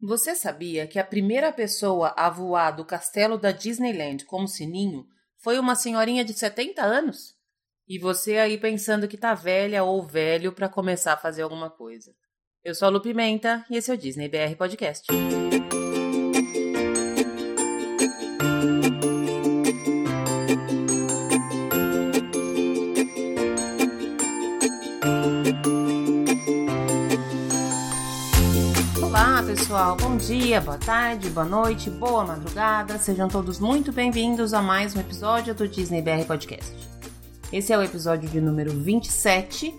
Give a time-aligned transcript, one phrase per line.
[0.00, 5.06] Você sabia que a primeira pessoa a voar do castelo da Disneyland como sininho
[5.38, 7.34] foi uma senhorinha de 70 anos?
[7.88, 12.14] E você aí pensando que tá velha ou velho para começar a fazer alguma coisa.
[12.62, 15.06] Eu sou a Lu Pimenta e esse é o Disney BR Podcast.
[29.86, 29.96] Pessoal.
[29.96, 32.98] Bom dia, boa tarde, boa noite, boa madrugada.
[32.98, 36.74] Sejam todos muito bem-vindos a mais um episódio do Disney BR Podcast.
[37.52, 39.72] Esse é o episódio de número 27.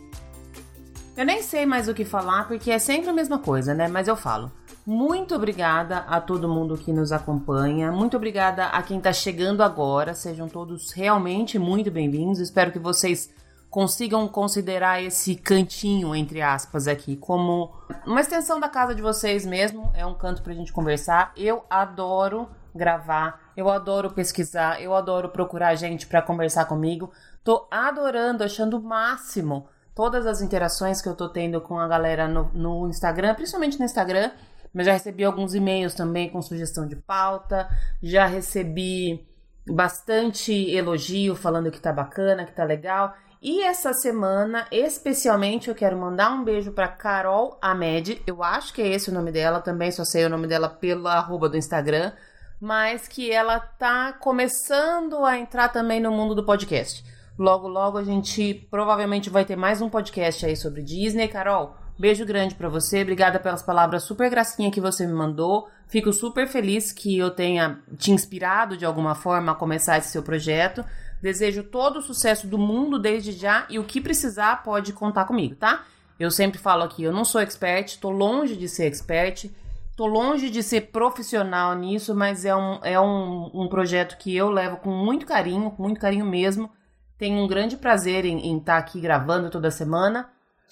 [1.18, 3.88] Eu nem sei mais o que falar porque é sempre a mesma coisa, né?
[3.88, 4.52] Mas eu falo.
[4.86, 7.92] Muito obrigada a todo mundo que nos acompanha.
[7.92, 10.14] Muito obrigada a quem está chegando agora.
[10.14, 12.40] Sejam todos realmente muito bem-vindos.
[12.40, 13.30] Espero que vocês
[13.70, 17.72] consigam considerar esse cantinho, entre aspas, aqui, como
[18.06, 19.92] uma extensão da casa de vocês mesmo.
[19.94, 21.32] É um canto pra gente conversar.
[21.36, 27.12] Eu adoro gravar, eu adoro pesquisar, eu adoro procurar gente para conversar comigo.
[27.44, 32.28] Tô adorando, achando o máximo todas as interações que eu tô tendo com a galera
[32.28, 34.32] no, no Instagram, principalmente no Instagram.
[34.74, 37.68] Mas já recebi alguns e-mails também com sugestão de pauta,
[38.02, 39.26] já recebi
[39.66, 43.16] bastante elogio falando que tá bacana, que tá legal.
[43.42, 48.22] E essa semana, especialmente, eu quero mandar um beijo para Carol Amed.
[48.26, 51.14] Eu acho que é esse o nome dela, também só sei o nome dela pela
[51.14, 52.12] arroba do Instagram,
[52.60, 57.06] mas que ela tá começando a entrar também no mundo do podcast.
[57.38, 61.28] Logo, logo a gente provavelmente vai ter mais um podcast aí sobre Disney.
[61.28, 63.04] Carol, beijo grande para você.
[63.04, 65.68] Obrigada pelas palavras super gracinha que você me mandou.
[65.88, 70.24] Fico super feliz que eu tenha te inspirado de alguma forma a começar esse seu
[70.24, 70.84] projeto.
[71.22, 75.56] Desejo todo o sucesso do mundo desde já e o que precisar pode contar comigo,
[75.56, 75.84] tá?
[76.20, 79.50] Eu sempre falo aqui, eu não sou expert, tô longe de ser expert,
[79.96, 84.50] tô longe de ser profissional nisso, mas é um, é um, um projeto que eu
[84.50, 86.72] levo com muito carinho, com muito carinho mesmo.
[87.18, 90.30] Tenho um grande prazer em estar tá aqui gravando toda semana.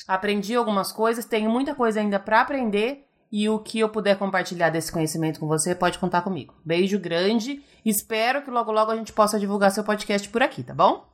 [0.07, 3.04] Aprendi algumas coisas, tenho muita coisa ainda para aprender
[3.37, 6.53] e o que eu puder compartilhar desse conhecimento com você, pode contar comigo.
[6.63, 7.61] Beijo grande.
[7.83, 11.05] Espero que logo logo a gente possa divulgar seu podcast por aqui, tá bom?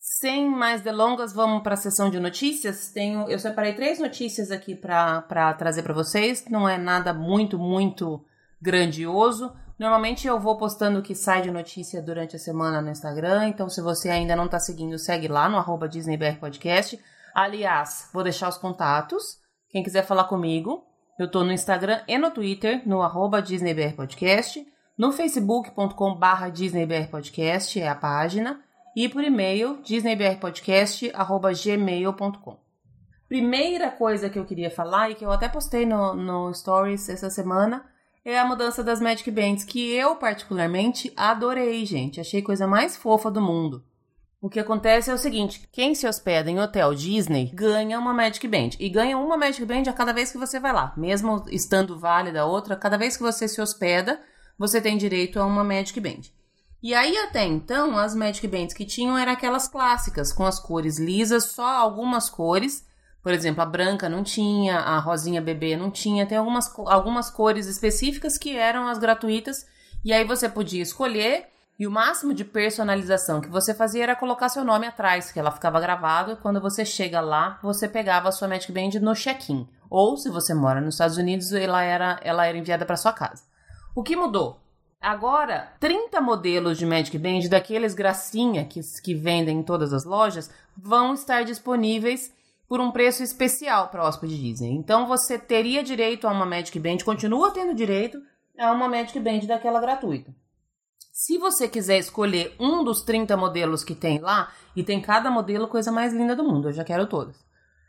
[0.00, 2.90] Sem mais delongas, vamos para a sessão de notícias.
[2.90, 6.46] Tenho, eu separei três notícias aqui para trazer para vocês.
[6.48, 8.24] Não é nada muito, muito
[8.58, 9.54] grandioso.
[9.78, 13.48] Normalmente eu vou postando o que sai de notícia durante a semana no Instagram.
[13.48, 16.98] Então, se você ainda não está seguindo, segue lá no arroba DisneyBR Podcast.
[17.34, 19.38] Aliás, vou deixar os contatos.
[19.68, 20.82] Quem quiser falar comigo,
[21.18, 24.66] eu tô no Instagram e no Twitter, no arroba DisneyBRPodcast,
[24.96, 28.60] no facebook.com barra DisneyBRPodcast, é a página,
[28.96, 32.64] e por e-mail, disneybrpodcast.gmail.com.
[33.28, 37.30] Primeira coisa que eu queria falar, e que eu até postei no, no Stories essa
[37.30, 37.84] semana,
[38.24, 42.20] é a mudança das Magic Bands, que eu particularmente adorei, gente.
[42.20, 43.84] Achei coisa mais fofa do mundo.
[44.44, 48.46] O que acontece é o seguinte: quem se hospeda em hotel Disney ganha uma Magic
[48.46, 48.72] Band.
[48.78, 50.92] E ganha uma Magic Band a cada vez que você vai lá.
[50.98, 54.20] Mesmo estando válida a outra, cada vez que você se hospeda,
[54.58, 56.24] você tem direito a uma Magic Band.
[56.82, 60.98] E aí, até então, as Magic Bands que tinham eram aquelas clássicas, com as cores
[60.98, 62.86] lisas, só algumas cores.
[63.22, 67.66] Por exemplo, a branca não tinha, a rosinha bebê não tinha, tem algumas, algumas cores
[67.66, 69.64] específicas que eram as gratuitas.
[70.04, 74.48] E aí você podia escolher e o máximo de personalização que você fazia era colocar
[74.48, 78.32] seu nome atrás, que ela ficava gravado, e quando você chega lá, você pegava a
[78.32, 79.68] sua Magic Band no check-in.
[79.90, 83.42] Ou, se você mora nos Estados Unidos, ela era, ela era enviada para sua casa.
[83.94, 84.60] O que mudou?
[85.00, 90.50] Agora, 30 modelos de Magic Band, daqueles gracinha que, que vendem em todas as lojas,
[90.76, 92.32] vão estar disponíveis
[92.68, 94.70] por um preço especial para hóspede Disney.
[94.70, 98.22] Então, você teria direito a uma Magic Band, continua tendo direito
[98.58, 100.32] a uma Magic Band daquela gratuita.
[101.16, 105.68] Se você quiser escolher um dos 30 modelos que tem lá, e tem cada modelo
[105.68, 107.36] coisa mais linda do mundo, eu já quero todos.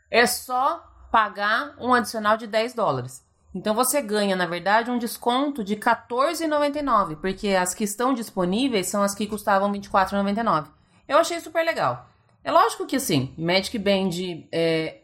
[0.08, 3.26] É só pagar um adicional de 10 dólares.
[3.52, 9.02] Então você ganha, na verdade, um desconto de 14,99, porque as que estão disponíveis são
[9.02, 10.68] as que custavam 24,99.
[11.08, 12.08] Eu achei super legal.
[12.44, 14.10] É lógico que assim, Magic Band,
[14.52, 15.00] é,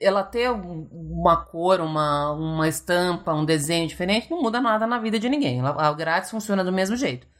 [0.00, 5.16] ela ter uma cor, uma, uma estampa, um desenho diferente, não muda nada na vida
[5.16, 5.60] de ninguém.
[5.64, 7.35] A grátis funciona do mesmo jeito.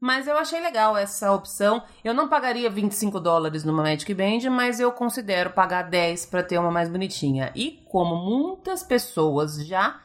[0.00, 1.82] Mas eu achei legal essa opção.
[2.02, 6.58] Eu não pagaria 25 dólares numa Magic Band, mas eu considero pagar 10 para ter
[6.58, 7.52] uma mais bonitinha.
[7.54, 10.00] E como muitas pessoas já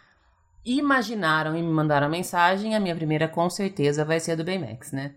[0.66, 4.92] imaginaram e me mandaram mensagem, a minha primeira com certeza vai ser a do Baymax,
[4.92, 5.16] né?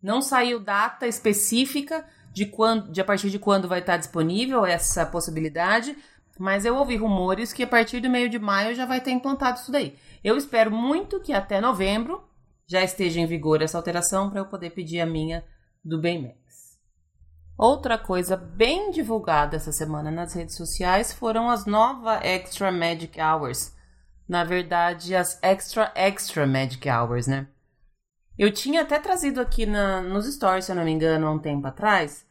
[0.00, 5.04] Não saiu data específica de quando, de a partir de quando vai estar disponível essa
[5.04, 5.96] possibilidade.
[6.38, 9.58] Mas eu ouvi rumores que a partir do meio de maio já vai ter implantado
[9.58, 9.96] isso daí.
[10.22, 12.27] Eu espero muito que até novembro
[12.68, 15.42] já esteja em vigor essa alteração para eu poder pedir a minha
[15.82, 16.78] do Baymax.
[17.56, 23.74] Outra coisa bem divulgada essa semana nas redes sociais foram as novas Extra Magic Hours.
[24.28, 27.48] Na verdade, as Extra Extra Magic Hours, né?
[28.38, 31.40] Eu tinha até trazido aqui na, nos stories, se eu não me engano, há um
[31.40, 32.24] tempo atrás,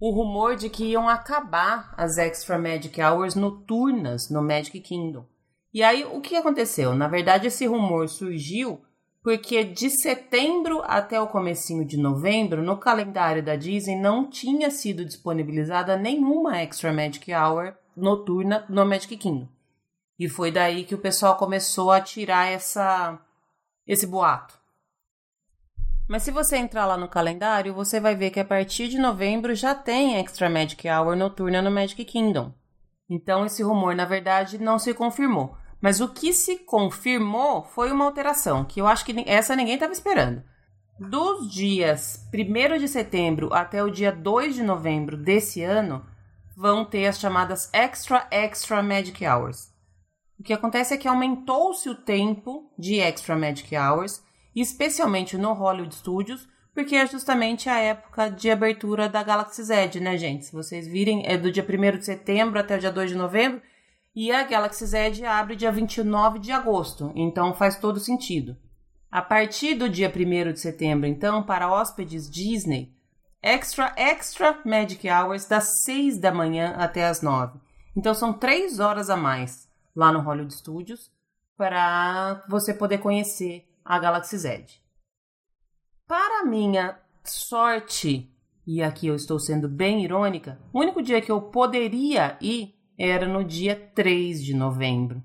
[0.00, 5.24] o rumor de que iam acabar as Extra Magic Hours noturnas no Magic Kingdom.
[5.72, 6.94] E aí, o que aconteceu?
[6.94, 8.82] Na verdade, esse rumor surgiu
[9.24, 15.02] porque de setembro até o comecinho de novembro, no calendário da Disney não tinha sido
[15.02, 19.48] disponibilizada nenhuma Extra Magic Hour noturna no Magic Kingdom.
[20.18, 23.18] E foi daí que o pessoal começou a tirar essa
[23.86, 24.58] esse boato.
[26.06, 29.54] Mas se você entrar lá no calendário, você vai ver que a partir de novembro
[29.54, 32.52] já tem Extra Magic Hour noturna no Magic Kingdom.
[33.08, 35.56] Então esse rumor, na verdade, não se confirmou.
[35.84, 39.92] Mas o que se confirmou foi uma alteração, que eu acho que essa ninguém estava
[39.92, 40.42] esperando.
[40.98, 46.02] Dos dias 1 de setembro até o dia 2 de novembro desse ano,
[46.56, 49.74] vão ter as chamadas Extra Extra Magic Hours.
[50.40, 54.24] O que acontece é que aumentou-se o tempo de Extra Magic Hours
[54.56, 60.16] especialmente no Hollywood Studios, porque é justamente a época de abertura da Galaxy Z, né,
[60.16, 60.46] gente?
[60.46, 63.60] Se vocês virem, é do dia 1 de setembro até o dia 2 de novembro,
[64.14, 68.56] e a Galaxy Z abre dia 29 de agosto, então faz todo sentido.
[69.10, 72.94] A partir do dia 1 de setembro, então, para hóspedes Disney,
[73.42, 77.60] Extra Extra Magic Hours das 6 da manhã até as 9.
[77.96, 81.12] Então são 3 horas a mais lá no Hollywood Studios
[81.56, 84.66] para você poder conhecer a Galaxy Z.
[86.06, 88.34] Para minha sorte,
[88.66, 93.26] e aqui eu estou sendo bem irônica, o único dia que eu poderia ir era
[93.26, 95.22] no dia 3 de novembro.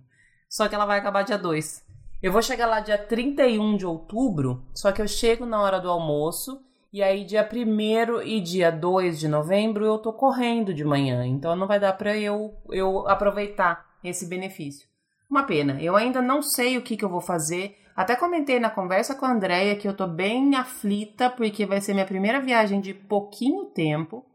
[0.47, 1.85] Só que ela vai acabar dia 2.
[2.21, 5.89] Eu vou chegar lá dia 31 de outubro, só que eu chego na hora do
[5.89, 6.61] almoço
[6.91, 11.55] e aí dia 1 e dia 2 de novembro eu tô correndo de manhã, então
[11.55, 14.89] não vai dar para eu eu aproveitar esse benefício.
[15.29, 15.81] Uma pena.
[15.81, 17.77] Eu ainda não sei o que, que eu vou fazer.
[17.95, 21.93] Até comentei na conversa com a Andrea que eu tô bem aflita porque vai ser
[21.93, 24.25] minha primeira viagem de pouquinho tempo.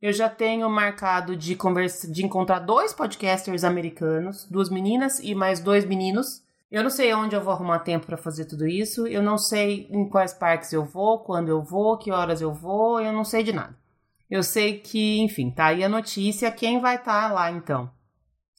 [0.00, 5.58] Eu já tenho marcado de conversa, de encontrar dois podcasters americanos, duas meninas e mais
[5.58, 6.42] dois meninos.
[6.70, 9.06] Eu não sei onde eu vou arrumar tempo para fazer tudo isso.
[9.06, 13.00] Eu não sei em quais parques eu vou, quando eu vou, que horas eu vou.
[13.00, 13.74] Eu não sei de nada.
[14.30, 16.50] Eu sei que, enfim, tá aí a notícia.
[16.50, 17.90] Quem vai estar tá lá então?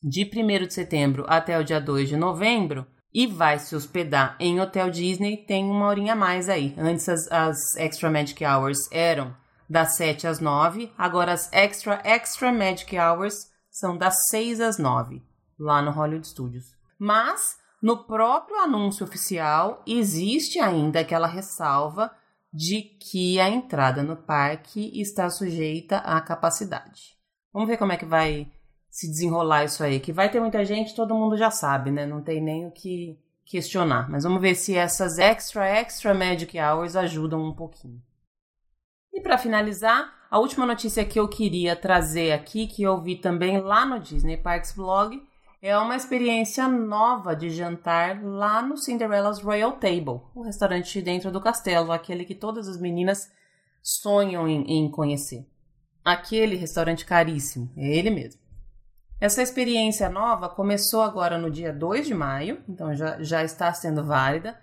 [0.02, 4.60] De 1 de setembro até o dia 2 de novembro e vai se hospedar em
[4.60, 6.74] Hotel Disney, tem uma horinha a mais aí.
[6.78, 9.36] Antes as, as Extra Magic Hours eram
[9.70, 15.22] das 7 às 9, agora as Extra Extra Magic Hours são das 6 às 9,
[15.60, 16.66] lá no Hollywood Studios.
[17.00, 22.12] Mas no próprio anúncio oficial existe ainda aquela ressalva
[22.52, 27.18] de que a entrada no parque está sujeita à capacidade.
[27.54, 28.52] Vamos ver como é que vai
[28.90, 30.00] se desenrolar isso aí.
[30.00, 32.06] Que vai ter muita gente, todo mundo já sabe, né?
[32.06, 34.10] Não tem nem o que questionar.
[34.10, 38.02] Mas vamos ver se essas extra, extra magic hours ajudam um pouquinho.
[39.14, 43.60] E para finalizar, a última notícia que eu queria trazer aqui, que eu vi também
[43.60, 45.22] lá no Disney Parks Blog,
[45.62, 51.42] é uma experiência nova de jantar lá no Cinderella's Royal Table, o restaurante dentro do
[51.42, 53.32] castelo, aquele que todas as meninas
[53.82, 55.48] sonham em, em conhecer.
[56.06, 58.42] Aquele restaurante caríssimo, é ele mesmo.
[59.20, 64.06] Essa experiência nova começou agora no dia 2 de maio, então já, já está sendo
[64.06, 64.60] válida,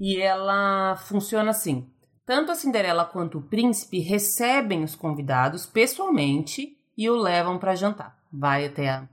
[0.00, 1.88] e ela funciona assim:
[2.26, 8.18] tanto a Cinderela quanto o príncipe recebem os convidados pessoalmente e o levam para jantar.
[8.32, 9.08] Vai até a,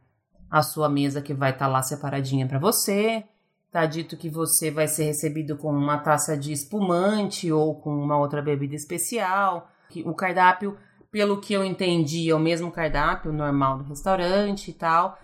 [0.50, 3.24] a, sua mesa que vai estar tá lá separadinha para você.
[3.72, 8.18] Tá dito que você vai ser recebido com uma taça de espumante ou com uma
[8.18, 9.70] outra bebida especial.
[10.06, 10.77] O cardápio
[11.12, 15.20] pelo que eu entendi, é o mesmo cardápio normal do restaurante e tal.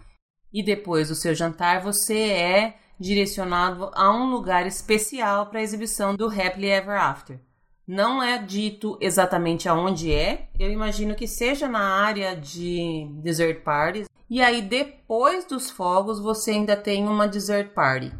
[0.51, 6.15] E depois do seu jantar, você é direcionado a um lugar especial para a exibição
[6.15, 7.39] do Happily Ever After.
[7.88, 14.10] Não é dito exatamente aonde é, eu imagino que seja na área de dessert parties.
[14.29, 18.12] E aí, depois dos fogos, você ainda tem uma dessert party.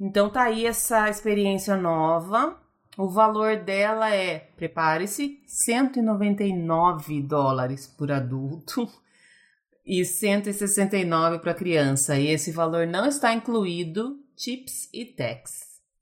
[0.00, 2.58] Então tá aí essa experiência nova
[2.96, 8.88] o valor dela é, prepare-se, 199 dólares por adulto
[9.84, 12.16] e 169 para criança.
[12.16, 15.50] E esse valor não está incluído chips e tax.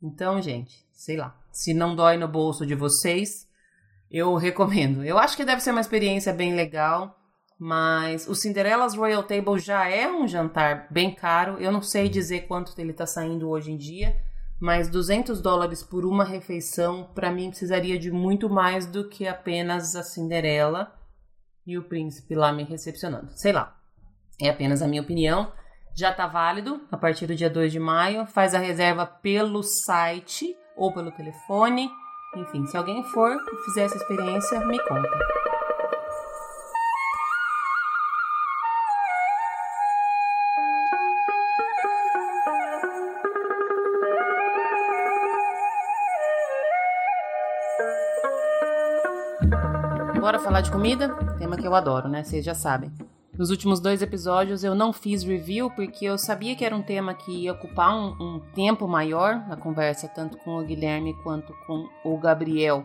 [0.03, 3.47] Então, gente, sei lá, se não dói no bolso de vocês,
[4.11, 5.05] eu recomendo.
[5.05, 7.19] Eu acho que deve ser uma experiência bem legal,
[7.65, 11.59] Mas o Cinderella's Royal Table já é um jantar bem caro.
[11.61, 14.17] Eu não sei dizer quanto ele está saindo hoje em dia,
[14.61, 19.95] mas 200 dólares por uma refeição, para mim, precisaria de muito mais do que apenas
[19.95, 20.93] a Cinderela
[21.65, 23.31] e o príncipe lá me recepcionando.
[23.37, 23.79] Sei lá.
[24.41, 25.53] É apenas a minha opinião.
[25.95, 28.27] Já está válido a partir do dia 2 de maio.
[28.27, 31.91] Faz a reserva pelo site ou pelo telefone.
[32.37, 35.11] Enfim, se alguém for e fizer essa experiência, me conta.
[50.21, 51.15] Bora falar de comida?
[51.39, 52.23] Tema que eu adoro, né?
[52.23, 52.91] Vocês já sabem.
[53.37, 57.15] Nos últimos dois episódios eu não fiz review porque eu sabia que era um tema
[57.15, 59.43] que ia ocupar um, um tempo maior.
[59.49, 62.85] A conversa, tanto com o Guilherme quanto com o Gabriel,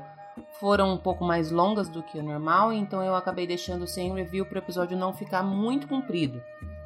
[0.57, 4.45] foram um pouco mais longas do que o normal, então eu acabei deixando sem review
[4.45, 6.41] para o episódio não ficar muito comprido.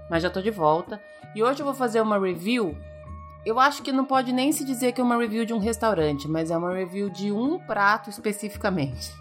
[0.09, 0.99] Mas já tô de volta
[1.35, 2.75] e hoje eu vou fazer uma review.
[3.45, 6.27] Eu acho que não pode nem se dizer que é uma review de um restaurante,
[6.27, 9.20] mas é uma review de um prato especificamente.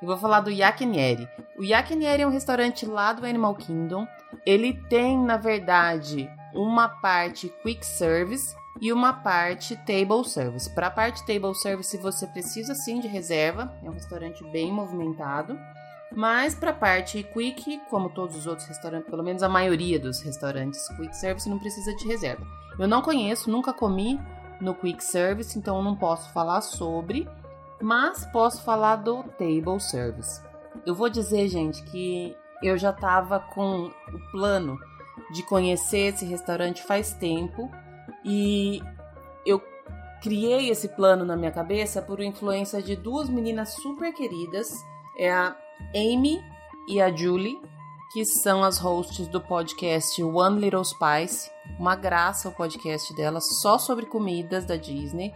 [0.00, 1.28] Eu vou falar do Yakinieri.
[1.58, 4.06] O Yakinieri é um restaurante lá do Animal Kingdom.
[4.44, 10.68] Ele tem, na verdade, uma parte quick service e uma parte table service.
[10.74, 15.58] Para a parte table service você precisa sim de reserva, é um restaurante bem movimentado.
[16.12, 20.20] Mas para a parte quick, como todos os outros restaurantes, pelo menos a maioria dos
[20.20, 22.46] restaurantes quick service não precisa de reserva.
[22.78, 24.20] Eu não conheço, nunca comi
[24.60, 27.28] no quick service, então não posso falar sobre
[27.80, 30.40] mas posso falar do table service.
[30.84, 34.78] Eu vou dizer, gente, que eu já estava com o plano
[35.32, 37.70] de conhecer esse restaurante faz tempo
[38.24, 38.80] e
[39.44, 39.62] eu
[40.22, 44.70] criei esse plano na minha cabeça por influência de duas meninas super queridas,
[45.18, 45.56] é a
[45.94, 46.42] Amy
[46.88, 47.60] e a Julie,
[48.12, 51.50] que são as hosts do podcast One Little Spice.
[51.78, 55.34] Uma graça o podcast delas, só sobre comidas da Disney.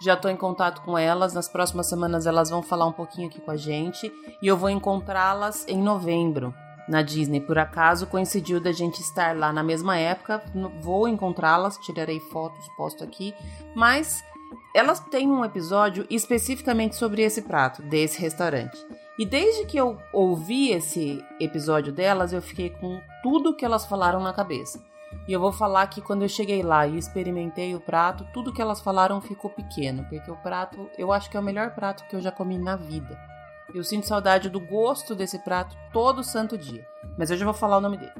[0.00, 1.34] Já estou em contato com elas.
[1.34, 4.10] Nas próximas semanas elas vão falar um pouquinho aqui com a gente.
[4.40, 6.54] E eu vou encontrá-las em novembro
[6.88, 7.40] na Disney.
[7.40, 10.42] Por acaso coincidiu da gente estar lá na mesma época.
[10.80, 13.34] Vou encontrá-las, tirarei fotos, posto aqui.
[13.74, 14.22] Mas
[14.74, 18.78] elas têm um episódio especificamente sobre esse prato, desse restaurante.
[19.18, 24.20] E desde que eu ouvi esse episódio delas, eu fiquei com tudo que elas falaram
[24.20, 24.89] na cabeça.
[25.30, 28.60] E eu vou falar que quando eu cheguei lá e experimentei o prato, tudo que
[28.60, 32.16] elas falaram ficou pequeno, porque o prato, eu acho que é o melhor prato que
[32.16, 33.16] eu já comi na vida.
[33.72, 36.84] Eu sinto saudade do gosto desse prato todo santo dia,
[37.16, 38.10] mas eu já vou falar o nome dele.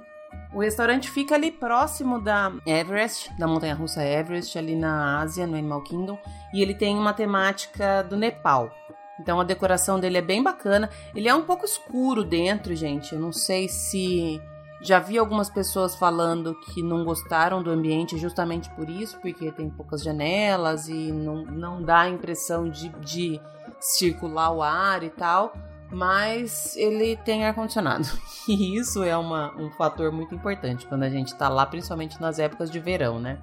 [0.55, 5.57] O restaurante fica ali próximo da Everest, da montanha russa Everest, ali na Ásia, no
[5.57, 6.17] Animal Kingdom,
[6.55, 8.71] e ele tem uma temática do Nepal.
[9.19, 10.88] Então a decoração dele é bem bacana.
[11.12, 13.17] Ele é um pouco escuro dentro, gente.
[13.17, 14.40] Eu não sei se
[14.82, 19.68] já vi algumas pessoas falando que não gostaram do ambiente justamente por isso, porque tem
[19.68, 23.40] poucas janelas e não, não dá a impressão de, de
[23.78, 25.52] circular o ar e tal,
[25.90, 28.06] mas ele tem ar-condicionado.
[28.49, 32.38] E isso é uma, um fator muito importante quando a gente tá lá, principalmente nas
[32.38, 33.38] épocas de verão, né?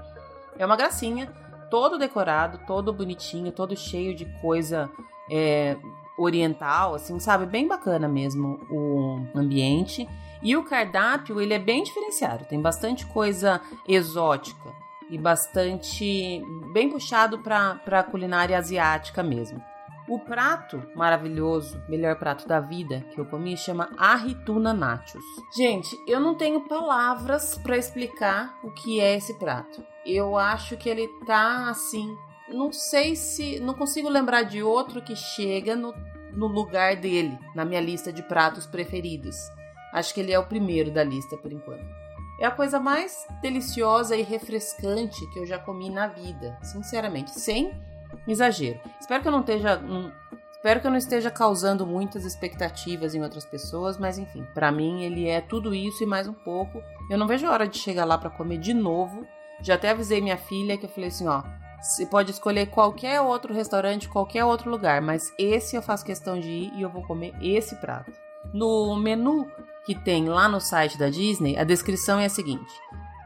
[0.58, 1.32] É uma gracinha,
[1.70, 4.90] todo decorado, todo bonitinho, todo cheio de coisa
[5.32, 5.78] é,
[6.18, 7.46] oriental, assim, sabe?
[7.46, 10.10] Bem bacana mesmo o ambiente.
[10.42, 14.72] E o cardápio, ele é bem diferenciado, tem bastante coisa exótica
[15.10, 16.42] e bastante
[16.74, 19.62] bem puxado para a culinária asiática mesmo.
[20.08, 25.24] O prato maravilhoso, melhor prato da vida que eu comi, chama Arrituna Nachos.
[25.54, 29.84] Gente, eu não tenho palavras para explicar o que é esse prato.
[30.06, 32.16] Eu acho que ele tá assim,
[32.48, 35.94] não sei se, não consigo lembrar de outro que chega no,
[36.32, 39.36] no lugar dele na minha lista de pratos preferidos.
[39.94, 41.86] Acho que ele é o primeiro da lista por enquanto.
[42.40, 47.72] É a coisa mais deliciosa e refrescante que eu já comi na vida, sinceramente, sem
[48.28, 48.80] exagero.
[49.00, 50.12] Espero que eu não esteja, um,
[50.52, 55.04] espero que eu não esteja causando muitas expectativas em outras pessoas, mas enfim, para mim
[55.04, 56.84] ele é tudo isso e mais um pouco.
[57.10, 59.26] Eu não vejo a hora de chegar lá para comer de novo.
[59.62, 61.42] Já até avisei minha filha que eu falei assim, ó,
[61.82, 66.50] você pode escolher qualquer outro restaurante, qualquer outro lugar, mas esse eu faço questão de
[66.50, 68.12] ir e eu vou comer esse prato.
[68.54, 69.50] No menu
[69.88, 72.74] que tem lá no site da Disney, a descrição é a seguinte: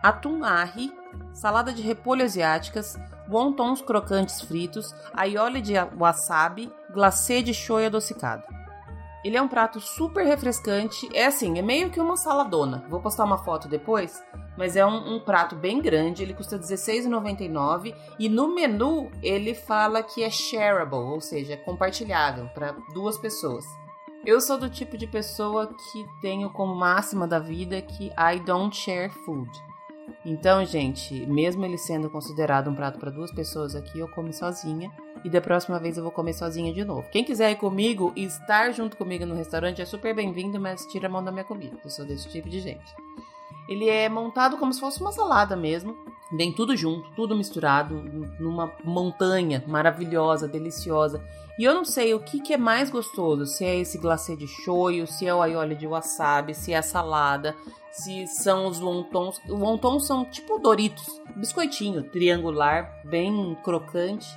[0.04, 0.94] atum ahi,
[1.34, 2.96] salada de repolho asiáticas,
[3.28, 8.44] wontons crocantes fritos, aioli de wasabi, glacê de shoyu adocicado.
[9.26, 12.86] Ele é um prato super refrescante, é assim, é meio que uma saladona.
[12.90, 14.24] Vou postar uma foto depois,
[14.56, 20.04] mas é um, um prato bem grande, ele custa R$16,99 e no menu ele fala
[20.04, 23.66] que é shareable, ou seja, é compartilhável para duas pessoas.
[24.24, 28.76] Eu sou do tipo de pessoa que tenho como máxima da vida que I don't
[28.76, 29.50] share food.
[30.24, 34.92] Então, gente, mesmo ele sendo considerado um prato para duas pessoas aqui, eu como sozinha.
[35.26, 37.10] E da próxima vez eu vou comer sozinha de novo.
[37.10, 41.08] Quem quiser ir comigo e estar junto comigo no restaurante é super bem-vindo, mas tira
[41.08, 41.76] a mão da minha comida.
[41.84, 42.96] Eu sou desse tipo de gente.
[43.72, 45.96] Ele é montado como se fosse uma salada mesmo.
[46.34, 48.04] Vem tudo junto, tudo misturado,
[48.38, 51.24] numa montanha maravilhosa, deliciosa.
[51.58, 54.46] E eu não sei o que, que é mais gostoso, se é esse glacê de
[54.46, 57.56] shoyu, se é o aioli de wasabi, se é a salada,
[57.92, 59.40] se são os wontons.
[59.48, 64.28] Os wontons são tipo Doritos, biscoitinho triangular, bem crocante.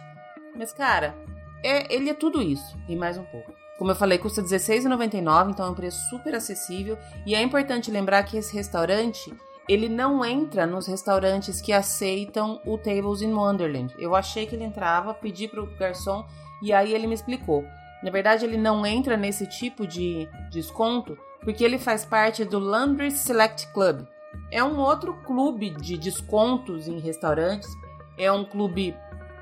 [0.55, 1.17] Mas cara,
[1.65, 3.53] é, ele é tudo isso e mais um pouco.
[3.79, 6.97] Como eu falei, custa R$16,99, então é um preço super acessível.
[7.27, 9.35] E é importante lembrar que esse restaurante,
[9.69, 13.95] ele não entra nos restaurantes que aceitam o Tables in Wonderland.
[13.99, 16.25] Eu achei que ele entrava, pedi pro garçom
[16.63, 17.65] e aí ele me explicou.
[18.03, 23.11] Na verdade, ele não entra nesse tipo de desconto porque ele faz parte do Landry
[23.11, 24.07] Select Club.
[24.51, 27.69] É um outro clube de descontos em restaurantes.
[28.17, 28.97] É um clube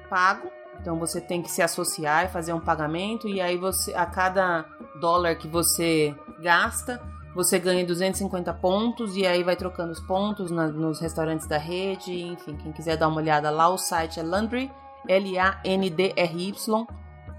[0.08, 0.50] pago,
[0.82, 4.66] então você tem que se associar e fazer um pagamento e aí você a cada
[5.00, 7.00] dólar que você gasta,
[7.34, 12.12] você ganha 250 pontos e aí vai trocando os pontos na, nos restaurantes da rede,
[12.12, 14.70] enfim, quem quiser dar uma olhada lá, o site é Landry,
[15.08, 16.86] L A N D R Y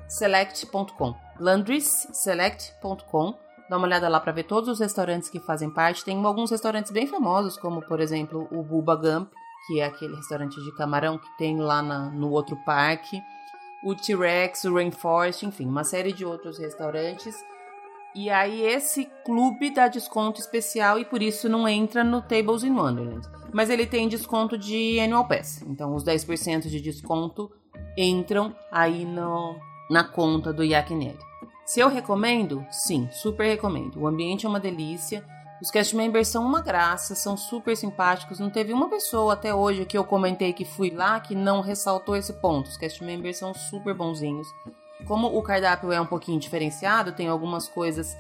[0.08, 1.16] select.com.
[1.40, 6.04] landryselect.com Dá uma olhada lá para ver todos os restaurantes que fazem parte.
[6.04, 9.32] Tem alguns restaurantes bem famosos, como por exemplo o Bubba Gump,
[9.66, 13.22] que é aquele restaurante de camarão que tem lá na, no outro parque.
[13.84, 17.36] O T-Rex, o Rainforest, enfim, uma série de outros restaurantes.
[18.16, 22.72] E aí esse clube dá desconto especial e por isso não entra no Tables in
[22.72, 23.28] Wonderland.
[23.52, 25.64] Mas ele tem desconto de Annual Pass.
[25.64, 27.52] Então os 10% de desconto
[27.98, 29.56] entram aí no,
[29.90, 31.18] na conta do Yakinelli.
[31.66, 32.66] Se eu recomendo?
[32.70, 34.00] Sim, super recomendo.
[34.00, 35.26] O ambiente é uma delícia.
[35.64, 38.38] Os cast members são uma graça, são super simpáticos.
[38.38, 42.18] Não teve uma pessoa até hoje que eu comentei que fui lá que não ressaltou
[42.18, 42.68] esse ponto.
[42.68, 44.46] Os cast members são super bonzinhos.
[45.08, 48.14] Como o cardápio é um pouquinho diferenciado, tem algumas coisas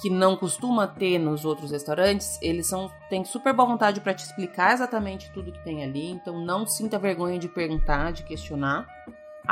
[0.00, 4.24] que não costuma ter nos outros restaurantes, eles são têm super boa vontade para te
[4.24, 8.88] explicar exatamente tudo que tem ali, então não sinta vergonha de perguntar, de questionar.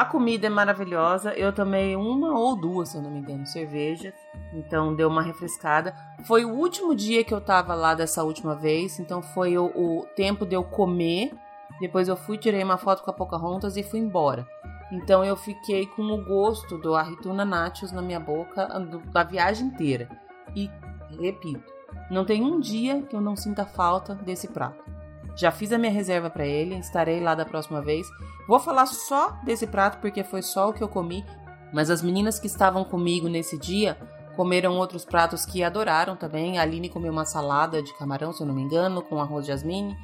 [0.01, 1.35] A comida é maravilhosa.
[1.35, 4.15] Eu tomei uma ou duas, se eu não me engano, cervejas.
[4.55, 5.95] Então deu uma refrescada.
[6.25, 8.99] Foi o último dia que eu tava lá dessa última vez.
[8.99, 11.35] Então foi o, o tempo de eu comer.
[11.83, 14.47] Depois eu fui, tirei uma foto com a Pocahontas e fui embora.
[14.91, 18.67] Então eu fiquei com o gosto do Arrituna Nachos na minha boca
[19.13, 20.09] da viagem inteira.
[20.57, 20.71] E
[21.21, 21.71] repito,
[22.11, 24.83] não tem um dia que eu não sinta falta desse prato.
[25.41, 28.07] Já fiz a minha reserva para ele, estarei lá da próxima vez.
[28.47, 31.25] Vou falar só desse prato porque foi só o que eu comi,
[31.73, 33.97] mas as meninas que estavam comigo nesse dia
[34.37, 36.59] comeram outros pratos que adoraram também.
[36.59, 39.53] A Aline comeu uma salada de camarão, se eu não me engano, com arroz de
[39.53, 39.97] jasmine.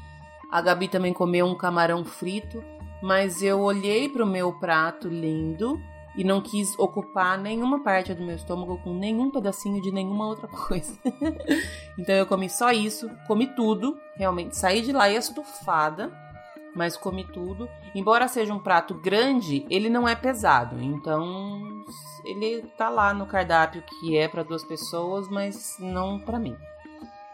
[0.51, 2.65] A Gabi também comeu um camarão frito,
[3.03, 5.79] mas eu olhei para o meu prato lindo
[6.17, 10.49] e não quis ocupar nenhuma parte do meu estômago com nenhum pedacinho de nenhuma outra
[10.49, 10.99] coisa.
[11.99, 16.11] então eu comi só isso, comi tudo, realmente saí de lá estufada,
[16.75, 17.69] mas comi tudo.
[17.95, 21.85] Embora seja um prato grande, ele não é pesado, então
[22.25, 26.57] ele tá lá no cardápio que é para duas pessoas, mas não para mim.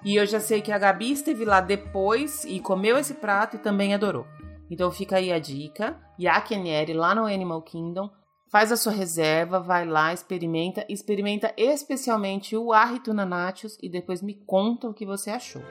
[0.04, 3.60] E eu já sei que a Gabi esteve lá depois e comeu esse prato e
[3.60, 4.26] também adorou.
[4.68, 5.96] Então fica aí a dica.
[6.18, 8.10] Yakenieri lá no Animal Kingdom
[8.52, 14.34] Faz a sua reserva, vai lá, experimenta, experimenta especialmente o Arrituna Nachos e depois me
[14.34, 15.62] conta o que você achou.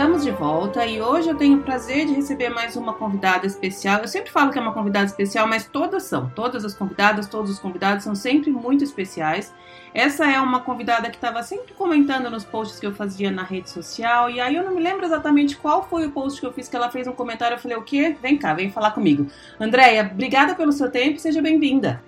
[0.00, 4.00] Estamos de volta e hoje eu tenho o prazer de receber mais uma convidada especial.
[4.00, 6.30] Eu sempre falo que é uma convidada especial, mas todas são.
[6.30, 9.54] Todas as convidadas, todos os convidados são sempre muito especiais.
[9.92, 13.68] Essa é uma convidada que estava sempre comentando nos posts que eu fazia na rede
[13.68, 14.30] social.
[14.30, 16.76] E aí eu não me lembro exatamente qual foi o post que eu fiz que
[16.76, 17.56] ela fez um comentário.
[17.56, 18.16] Eu falei, o quê?
[18.22, 19.26] Vem cá, vem falar comigo.
[19.60, 22.02] Andréia, obrigada pelo seu tempo e seja bem-vinda.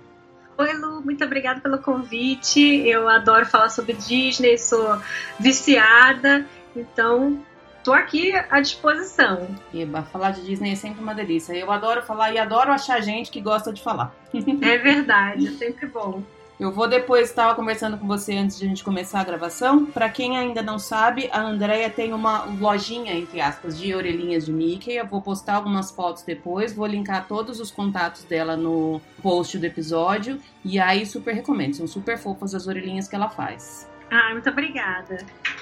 [0.57, 2.59] Oi, Lu, muito obrigada pelo convite.
[2.87, 4.99] Eu adoro falar sobre Disney, sou
[5.39, 6.47] viciada.
[6.75, 7.39] Então,
[7.83, 9.49] tô aqui à disposição.
[9.75, 11.53] Eba, falar de Disney é sempre uma delícia.
[11.55, 14.15] Eu adoro falar e adoro achar gente que gosta de falar.
[14.35, 16.23] é verdade, é sempre bom.
[16.61, 19.87] Eu vou depois, estava conversando com você antes de a gente começar a gravação.
[19.87, 24.53] Para quem ainda não sabe, a Andrea tem uma lojinha, entre aspas, de orelhinhas de
[24.53, 24.93] Mickey.
[24.93, 29.67] Eu vou postar algumas fotos depois, vou linkar todos os contatos dela no post do
[29.67, 30.39] episódio.
[30.65, 31.75] E aí, super recomendo.
[31.75, 33.91] São super fofas as orelhinhas que ela faz.
[34.09, 35.17] Ah, muito obrigada.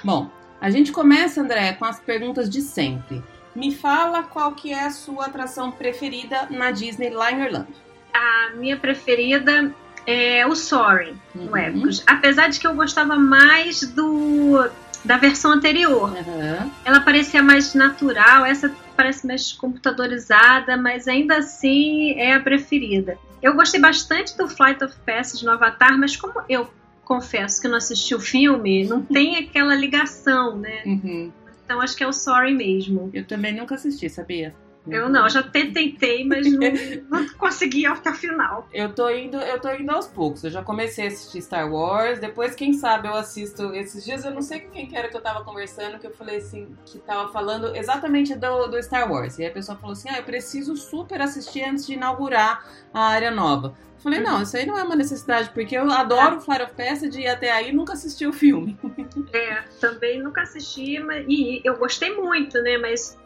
[0.04, 0.28] Bom,
[0.60, 3.22] a gente começa, André, com as perguntas de sempre.
[3.54, 7.68] Me fala qual que é a sua atração preferida na Disney lá em Orlando.
[8.12, 9.72] A minha preferida
[10.06, 11.46] é o Soaring, uhum.
[11.46, 12.02] no Epcot.
[12.06, 14.70] Apesar de que eu gostava mais do
[15.04, 16.10] da versão anterior.
[16.10, 16.70] Uhum.
[16.84, 23.16] Ela parecia mais natural, essa parece mais computadorizada, mas ainda assim é a preferida.
[23.42, 26.68] Eu gostei bastante do Flight of Passage no Avatar, mas como eu
[27.10, 30.84] confesso que não assisti o filme, não tem aquela ligação, né?
[30.86, 31.32] Uhum.
[31.64, 33.10] Então acho que é o Sorry mesmo.
[33.12, 34.54] Eu também nunca assisti, sabia?
[34.86, 36.60] Eu não, já tentei, mas não,
[37.10, 38.68] não consegui até o final.
[38.72, 40.42] Eu tô indo, eu tô indo aos poucos.
[40.42, 44.30] Eu já comecei a assistir Star Wars, depois quem sabe eu assisto esses dias, eu
[44.30, 46.98] não sei com quem que era que eu tava conversando, que eu falei assim, que
[46.98, 49.38] tava falando exatamente do, do Star Wars.
[49.38, 53.30] E a pessoa falou assim: "Ah, eu preciso super assistir antes de inaugurar a área
[53.30, 53.74] nova".
[53.96, 56.72] Eu falei, não, isso aí não é uma necessidade, porque eu adoro o Fire of
[56.72, 58.78] Passage e até aí nunca assisti o filme.
[59.30, 62.78] É, também nunca assisti, mas, e eu gostei muito, né?
[62.78, 63.18] Mas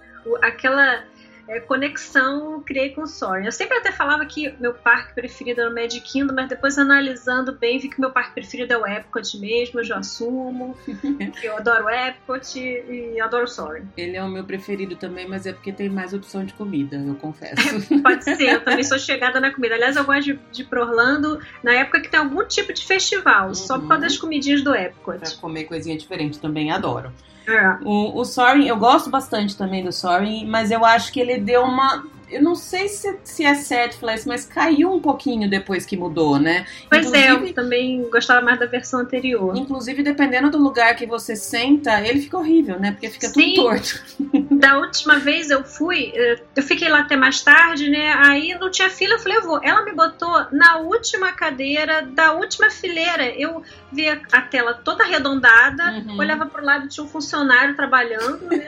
[0.43, 1.05] aquela
[1.49, 3.47] é, conexão criei com o Soaring.
[3.47, 7.53] Eu sempre até falava que meu parque preferido era o Magic Kingdom, mas depois analisando
[7.53, 10.77] bem, vi que meu parque preferido é o Epcot mesmo, eu já assumo.
[11.41, 13.89] que eu adoro o Epcot e adoro o Soaring.
[13.97, 17.15] Ele é o meu preferido também, mas é porque tem mais opção de comida, eu
[17.17, 17.55] confesso.
[18.03, 19.75] Pode ser, eu também sou chegada na comida.
[19.75, 22.85] Aliás, eu gosto de, de ir pro Orlando na época que tem algum tipo de
[22.85, 23.55] festival, uhum.
[23.55, 24.09] só por causa uhum.
[24.09, 25.19] das comidinhas do Epcot.
[25.19, 27.13] Pra comer coisinha diferente também, adoro.
[27.47, 27.77] É.
[27.85, 31.63] O, o Soaring, eu gosto bastante também do Soaring, mas eu acho que ele deu
[31.63, 32.03] uma
[32.35, 35.97] eu não sei se, se é certo falar isso, mas caiu um pouquinho depois que
[35.97, 36.67] mudou, né?
[36.89, 39.57] Pois inclusive, é, eu também gostava mais da versão anterior.
[39.57, 42.93] Inclusive, dependendo do lugar que você senta, ele fica horrível, né?
[42.93, 43.55] Porque fica Sim.
[43.55, 44.05] tudo torto.
[44.55, 48.15] Da última vez eu fui, eh, eu fiquei lá até mais tarde, né?
[48.19, 49.61] Aí não tinha fila, eu falei, eu vou.
[49.63, 53.27] Ela me botou na última cadeira da última fileira.
[53.37, 53.63] Eu
[53.95, 56.19] via a tela toda arredondada, uhum.
[56.19, 58.67] olhava pro lado, tinha um funcionário trabalhando, né?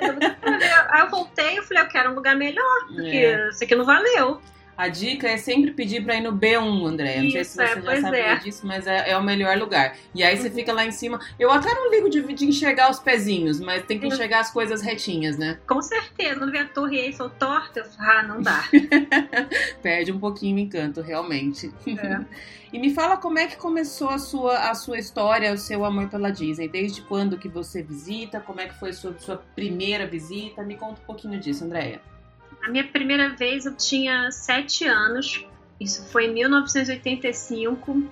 [0.90, 3.84] Aí eu voltei e falei, eu quero um lugar melhor, porque é isso aqui não
[3.84, 4.40] valeu.
[4.76, 7.22] A dica é sempre pedir para ir no B1, André.
[7.22, 8.36] Não sei se você é, já sabia é.
[8.36, 9.96] disso, mas é, é, o melhor lugar.
[10.14, 10.54] E aí você uhum.
[10.54, 11.18] fica lá em cima.
[11.38, 14.12] Eu até não ligo de, de, enxergar os pezinhos, mas tem que uhum.
[14.12, 15.58] enxergar as coisas retinhas, né?
[15.66, 16.38] Com certeza.
[16.38, 18.64] Quando vê a torre Eiffel torta, eu falo, ah, não dá.
[19.80, 21.72] Perde um pouquinho o encanto, realmente.
[21.86, 22.20] É.
[22.70, 26.10] e me fala como é que começou a sua, a sua história, o seu amor
[26.10, 26.68] pela Disney.
[26.68, 28.40] Desde quando que você visita?
[28.40, 30.62] Como é que foi a sua, sua primeira visita?
[30.62, 32.02] Me conta um pouquinho disso, Andréia.
[32.66, 35.46] A minha primeira vez eu tinha sete anos.
[35.78, 38.10] Isso foi em 1985 uhum.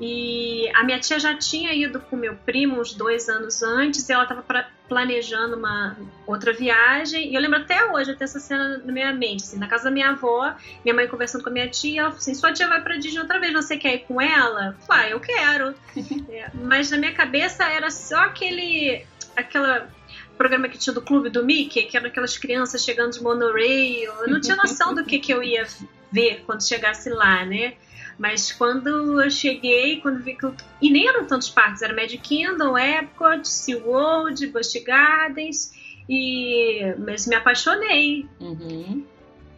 [0.00, 4.12] e a minha tia já tinha ido com meu primo uns dois anos antes e
[4.12, 4.44] ela estava
[4.88, 9.44] planejando uma outra viagem e eu lembro até hoje, até essa cena na minha mente,
[9.44, 10.52] assim, na casa da minha avó,
[10.84, 13.20] minha mãe conversando com a minha tia, ela falou assim, sua tia vai pra Disney
[13.20, 14.76] outra vez, você quer ir com ela?
[14.84, 15.74] Falei, ah, eu quero.
[16.28, 19.06] é, mas na minha cabeça era só aquele,
[19.36, 19.88] aquela
[20.36, 24.12] programa que tinha do clube do Mickey, que eram aquelas crianças chegando de monorail.
[24.20, 25.66] Eu não tinha noção do que, que eu ia
[26.10, 27.74] ver quando chegasse lá, né?
[28.18, 30.54] Mas quando eu cheguei, quando vi que eu...
[30.80, 35.72] E nem eram tantos parques, era Magic Kingdom, Epcot, SeaWorld, Busch Gardens,
[36.08, 36.94] e...
[36.98, 38.26] mas me apaixonei.
[38.40, 39.04] Uhum.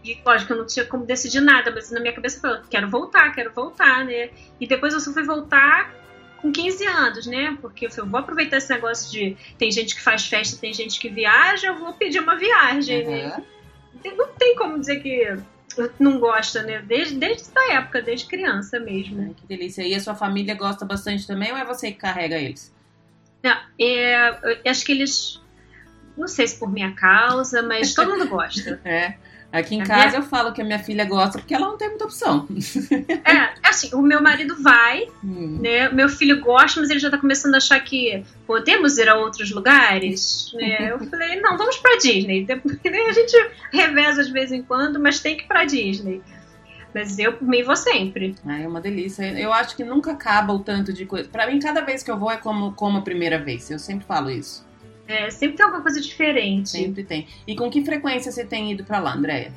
[0.05, 2.89] E lógico, eu não tinha como decidir nada, mas na minha cabeça eu falei, quero
[2.89, 4.31] voltar, quero voltar, né?
[4.61, 5.95] E depois eu só fui voltar
[6.41, 7.57] com 15 anos, né?
[7.61, 10.99] Porque eu falei, vou aproveitar esse negócio de tem gente que faz festa, tem gente
[10.99, 13.11] que viaja, eu vou pedir uma viagem, uhum.
[13.11, 13.45] né?
[14.17, 15.37] Não tem como dizer que
[15.99, 16.83] não gosta, né?
[16.87, 19.35] Desde, desde essa época, desde criança mesmo.
[19.35, 19.83] que delícia.
[19.83, 22.73] E a sua família gosta bastante também ou é você que carrega eles?
[23.43, 25.41] Não, é, acho que eles.
[26.17, 28.81] Não sei se por minha causa, mas todo mundo gosta.
[28.85, 29.17] é.
[29.51, 30.19] Aqui em a casa minha...
[30.19, 32.47] eu falo que a minha filha gosta porque ela não tem muita opção.
[33.25, 35.59] É, assim, o meu marido vai, hum.
[35.63, 35.89] né?
[35.89, 39.51] Meu filho gosta, mas ele já tá começando a achar que podemos ir a outros
[39.51, 40.91] lugares, né?
[40.93, 42.45] Eu falei, não, vamos pra Disney.
[42.45, 46.21] Depois, a gente reveza de vez em quando, mas tem que ir pra Disney.
[46.95, 48.35] Mas eu, mim, vou sempre.
[48.47, 49.23] Ah, é uma delícia.
[49.39, 51.29] Eu acho que nunca acaba o tanto de coisa.
[51.29, 53.71] Pra mim, cada vez que eu vou é como, como a primeira vez.
[53.71, 54.67] Eu sempre falo isso.
[55.09, 56.69] É, sempre tem alguma coisa diferente.
[56.69, 57.27] Sempre tem.
[57.47, 59.51] E com que frequência você tem ido para lá, Andréia?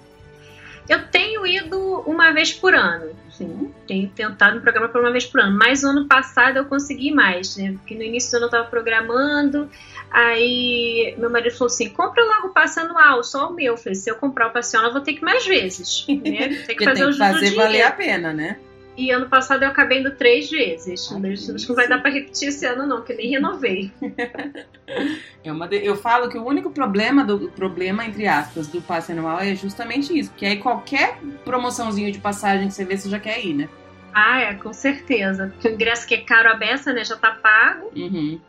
[0.87, 3.11] Eu tenho ido uma vez por ano.
[3.29, 3.71] Sim.
[3.85, 5.57] Tenho tentado no programa por uma vez por ano.
[5.57, 7.73] Mas ano passado eu consegui mais, né?
[7.73, 9.69] Porque no início do ano eu estava programando.
[10.09, 13.73] Aí meu marido falou assim: compra logo o passe anual, só o meu.
[13.73, 16.05] Eu falei: se eu comprar o passe anual, eu vou ter que ir mais vezes.
[16.07, 16.63] Né?
[16.65, 18.57] Tem que fazer, tem que fazer valer a pena, né?
[18.97, 21.11] E ano passado eu acabei indo três vezes.
[21.11, 23.91] Ai, Acho que não vai dar para repetir esse ano, não, que nem renovei.
[25.43, 25.83] é uma de...
[25.85, 30.17] Eu falo que o único problema, do problema, entre aspas, do passe anual é justamente
[30.17, 30.29] isso.
[30.31, 33.69] Porque aí qualquer promoçãozinho de passagem que você vê, você já quer ir, né?
[34.13, 35.53] Ah, é, com certeza.
[35.63, 37.05] O ingresso que é caro a beça, né?
[37.05, 37.91] Já tá pago.
[37.95, 38.39] Uhum.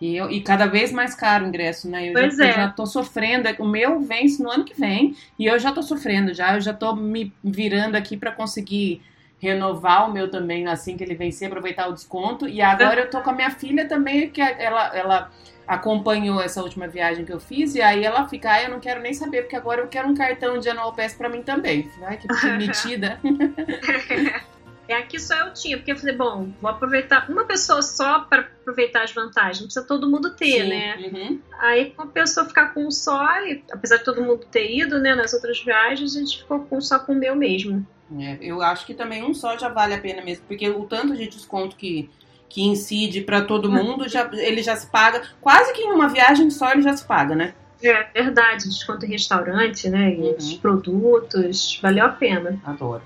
[0.00, 2.08] E, eu, e cada vez mais caro o ingresso, né?
[2.08, 2.50] Eu, pois já, é.
[2.50, 3.48] eu já tô sofrendo.
[3.58, 6.54] O meu vence no ano que vem e eu já tô sofrendo já.
[6.54, 9.02] Eu já tô me virando aqui para conseguir
[9.42, 12.48] renovar o meu também assim que ele vencer, aproveitar o desconto.
[12.48, 15.30] E agora eu tô com a minha filha também, que ela, ela
[15.66, 19.00] acompanhou essa última viagem que eu fiz, e aí ela fica, ah, eu não quero
[19.00, 21.90] nem saber, porque agora eu quero um cartão de Anual Pass pra mim também.
[22.04, 23.18] Ai, que metida.
[24.92, 28.42] É aqui só eu tinha, porque eu falei, bom, vou aproveitar uma pessoa só para
[28.42, 30.96] aproveitar as vantagens, não precisa todo mundo ter, Sim, né?
[30.96, 31.40] Uhum.
[31.58, 35.14] Aí uma pessoa ficar com um só, e, apesar de todo mundo ter ido, né,
[35.14, 37.86] nas outras viagens, a gente ficou com só com o meu mesmo.
[38.18, 41.16] É, eu acho que também um só já vale a pena mesmo, porque o tanto
[41.16, 42.10] de desconto que,
[42.46, 43.82] que incide para todo uhum.
[43.82, 47.06] mundo, já, ele já se paga, quase que em uma viagem só ele já se
[47.06, 47.54] paga, né?
[47.82, 50.14] É verdade, desconto em restaurante, né?
[50.14, 50.36] E uhum.
[50.36, 52.60] os produtos, valeu a pena.
[52.64, 53.02] Adoro.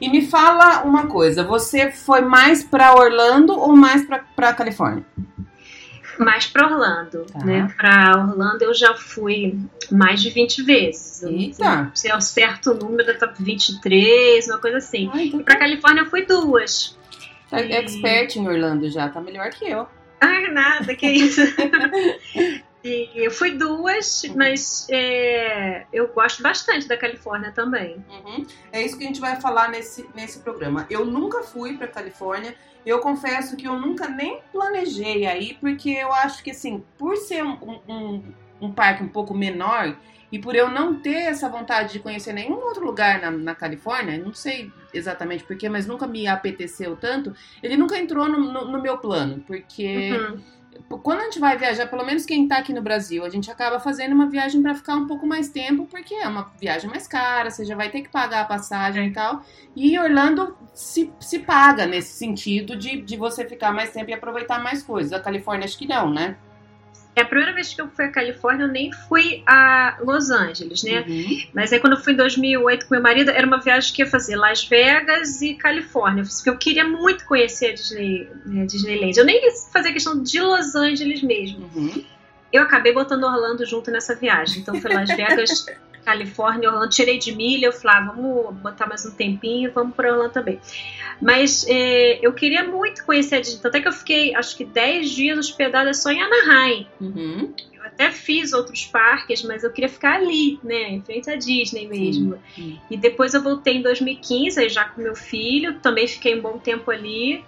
[0.00, 4.06] E me fala uma coisa, você foi mais para Orlando ou mais
[4.36, 5.04] para Califórnia?
[6.18, 7.44] Mais para Orlando, tá.
[7.44, 7.72] né?
[7.76, 9.58] Para Orlando eu já fui
[9.90, 11.22] mais de 20 vezes.
[11.22, 11.90] Eita!
[11.94, 15.10] Se é um certo número, tá 23, uma coisa assim.
[15.12, 15.40] Ai, então...
[15.40, 15.60] E para tá.
[15.60, 16.98] Califórnia eu fui duas.
[17.48, 17.72] Tá e...
[17.72, 19.86] expert em Orlando já, tá melhor que eu.
[20.20, 21.40] Ah, nada, que isso.
[22.82, 24.34] E eu fui duas, uhum.
[24.36, 28.04] mas é, eu gosto bastante da Califórnia também.
[28.08, 28.46] Uhum.
[28.70, 30.86] É isso que a gente vai falar nesse, nesse programa.
[30.88, 32.54] Eu nunca fui para Califórnia.
[32.86, 37.44] Eu confesso que eu nunca nem planejei aí, porque eu acho que assim, por ser
[37.44, 38.22] um, um,
[38.60, 39.96] um parque um pouco menor
[40.30, 44.18] e por eu não ter essa vontade de conhecer nenhum outro lugar na, na Califórnia,
[44.18, 48.80] não sei exatamente porquê, mas nunca me apeteceu tanto, ele nunca entrou no, no, no
[48.80, 50.12] meu plano, porque.
[50.12, 50.57] Uhum
[51.02, 53.78] quando a gente vai viajar, pelo menos quem tá aqui no Brasil, a gente acaba
[53.78, 57.50] fazendo uma viagem para ficar um pouco mais tempo, porque é uma viagem mais cara,
[57.50, 59.42] você já vai ter que pagar a passagem e tal.
[59.76, 64.62] E Orlando se, se paga nesse sentido de, de você ficar mais tempo e aproveitar
[64.62, 65.12] mais coisas.
[65.12, 66.36] A Califórnia acho que não, né?
[67.18, 70.84] É a primeira vez que eu fui à Califórnia, eu nem fui a Los Angeles,
[70.84, 71.04] né?
[71.04, 71.42] Uhum.
[71.52, 74.06] Mas aí quando eu fui em 2008 com meu marido, era uma viagem que ia
[74.06, 76.22] fazer Las Vegas e Califórnia.
[76.22, 79.18] Porque eu queria muito conhecer a Disney, né, Disneyland.
[79.18, 81.68] Eu nem ia fazer questão de Los Angeles mesmo.
[81.74, 82.04] Uhum.
[82.52, 84.60] Eu acabei botando Orlando junto nessa viagem.
[84.60, 85.66] Então foi Las Vegas,
[86.04, 86.90] Califórnia, Orlando.
[86.90, 90.60] Tirei de milha, eu falei, ah, vamos botar mais um tempinho, vamos para Orlando também.
[91.20, 93.60] Mas é, eu queria muito conhecer a Disney.
[93.64, 96.86] Até que eu fiquei, acho que 10 dias hospedada só em Anaheim.
[97.00, 97.54] Uhum.
[97.72, 100.90] Eu até fiz outros parques, mas eu queria ficar ali, né?
[100.90, 102.38] Em frente à Disney mesmo.
[102.90, 105.80] E depois eu voltei em 2015, já com meu filho.
[105.80, 107.44] Também fiquei um bom tempo ali.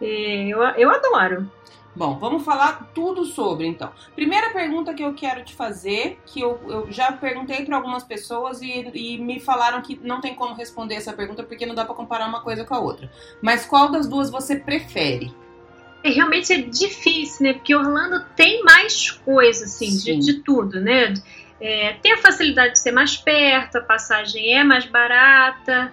[0.00, 1.50] Eu, eu adoro.
[1.94, 3.90] Bom, vamos falar tudo sobre então.
[4.14, 8.62] Primeira pergunta que eu quero te fazer, que eu, eu já perguntei para algumas pessoas
[8.62, 11.94] e, e, me falaram que não tem como responder essa pergunta porque não dá para
[11.94, 13.10] comparar uma coisa com a outra.
[13.42, 15.34] Mas qual das duas você prefere?
[16.04, 17.54] É, realmente é difícil, né?
[17.54, 21.14] Porque Orlando tem mais coisa, assim, de, de, tudo, né?
[21.60, 25.92] É, tem a facilidade de ser mais perto, a passagem é mais barata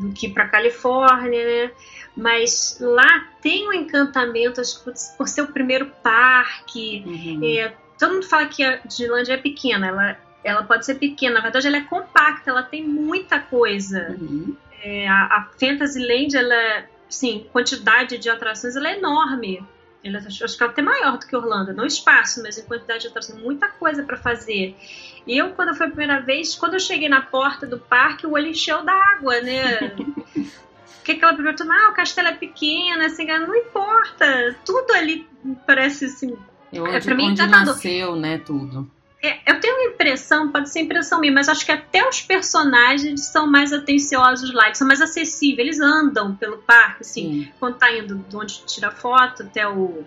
[0.00, 1.72] do que para Califórnia, né?
[2.16, 7.04] mas lá tem um encantamento acho, por, por ser o primeiro parque.
[7.06, 7.40] Uhum.
[7.44, 11.40] É, todo mundo fala que a Disneylandia é pequena, ela, ela pode ser pequena, na
[11.40, 14.16] verdade ela é compacta, ela tem muita coisa.
[14.18, 14.56] Uhum.
[14.82, 19.62] É, a, a Fantasyland, ela, sim, quantidade de atrações, ela é enorme.
[20.02, 23.02] Ela, acho que ela é até maior do que Orlando, não espaço, mas em quantidade
[23.02, 24.74] de atrações, muita coisa para fazer.
[25.26, 28.32] E eu, quando foi a primeira vez, quando eu cheguei na porta do parque, o
[28.32, 29.94] olho encheu d'água, né?
[31.04, 35.26] que aquela pergunta, ah, o castelo é pequeno, assim, não importa, tudo ali
[35.66, 36.36] parece assim.
[36.72, 38.90] É onde, é, pra mim, onde nasceu, né, tudo.
[39.22, 43.26] É, eu tenho uma impressão, pode ser impressão minha, mas acho que até os personagens
[43.26, 47.52] são mais atenciosos lá, são mais acessíveis, eles andam pelo parque, assim, Sim.
[47.60, 50.04] quando tá indo de onde tira foto até o,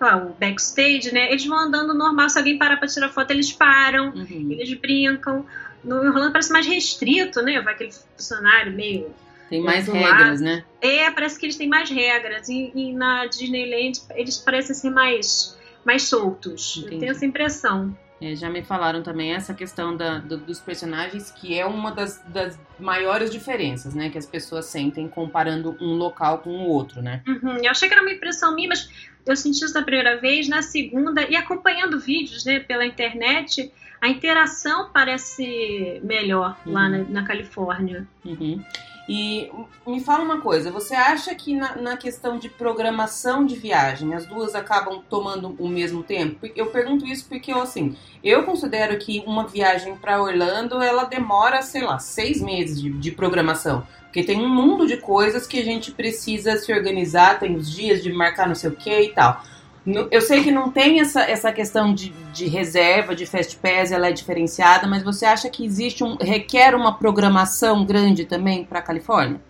[0.00, 1.30] lá, o backstage, né?
[1.30, 4.48] Eles vão andando normal, se alguém parar pra tirar foto, eles param, uhum.
[4.50, 5.44] eles brincam.
[5.82, 7.60] No Orlando parece mais restrito, né?
[7.60, 9.14] Vai aquele funcionário meio
[9.50, 10.42] tem mais regras, lado.
[10.42, 10.64] né?
[10.80, 12.48] É, parece que eles têm mais regras.
[12.48, 16.78] E, e, na Disneyland eles parecem ser mais, mais soltos.
[16.78, 16.94] Entendi.
[16.94, 17.96] Eu tenho essa impressão.
[18.24, 22.24] É, já me falaram também essa questão da, do, dos personagens, que é uma das,
[22.28, 24.08] das, maiores diferenças, né?
[24.08, 27.22] Que as pessoas sentem comparando um local com o outro, né?
[27.28, 28.88] Uhum, eu achei que era uma impressão minha, mas
[29.26, 34.08] eu senti isso na primeira vez, na segunda, e acompanhando vídeos né, pela internet, a
[34.08, 36.72] interação parece melhor uhum.
[36.72, 38.08] lá na, na Califórnia.
[38.24, 38.64] Uhum.
[39.08, 39.50] E
[39.86, 44.24] me fala uma coisa, você acha que na, na, questão de programação de viagem, as
[44.24, 46.46] duas acabam tomando o mesmo tempo?
[46.56, 51.82] Eu pergunto isso porque, assim, eu considero que uma viagem para Orlando, ela demora, sei
[51.82, 53.86] lá, seis meses de, de programação.
[54.04, 58.02] Porque tem um mundo de coisas que a gente precisa se organizar, tem os dias
[58.02, 59.42] de marcar não sei o que e tal.
[59.86, 64.08] Eu sei que não tem essa, essa questão de, de reserva, de fast pass, ela
[64.08, 68.82] é diferenciada, mas você acha que existe um requer uma programação grande também para a
[68.82, 69.40] Califórnia?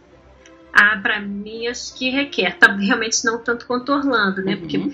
[0.73, 2.59] Ah, para mim acho que requer.
[2.59, 4.55] Tá realmente não tanto quanto Orlando, né?
[4.55, 4.61] Uhum.
[4.61, 4.93] Porque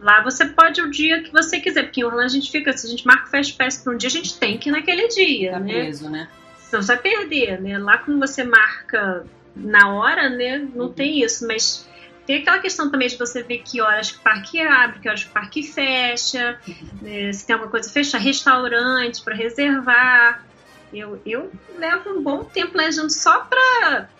[0.00, 2.86] lá você pode o dia que você quiser, porque em Orlando a gente fica, se
[2.86, 5.06] a gente marca o fast pass para um dia, a gente tem que ir naquele
[5.08, 5.72] dia, tá né?
[5.74, 6.28] Preso, né?
[6.56, 7.76] Senão você vai perder, né?
[7.76, 10.92] Lá quando você marca na hora, né, não uhum.
[10.92, 11.86] tem isso, mas
[12.28, 15.24] tem aquela questão também de você ver que horas que o parque abre, que horas
[15.24, 16.58] que o parque fecha,
[17.00, 20.44] né, se tem alguma coisa fecha, restaurante para reservar.
[20.92, 24.10] Eu, eu levo um bom tempo planejando só para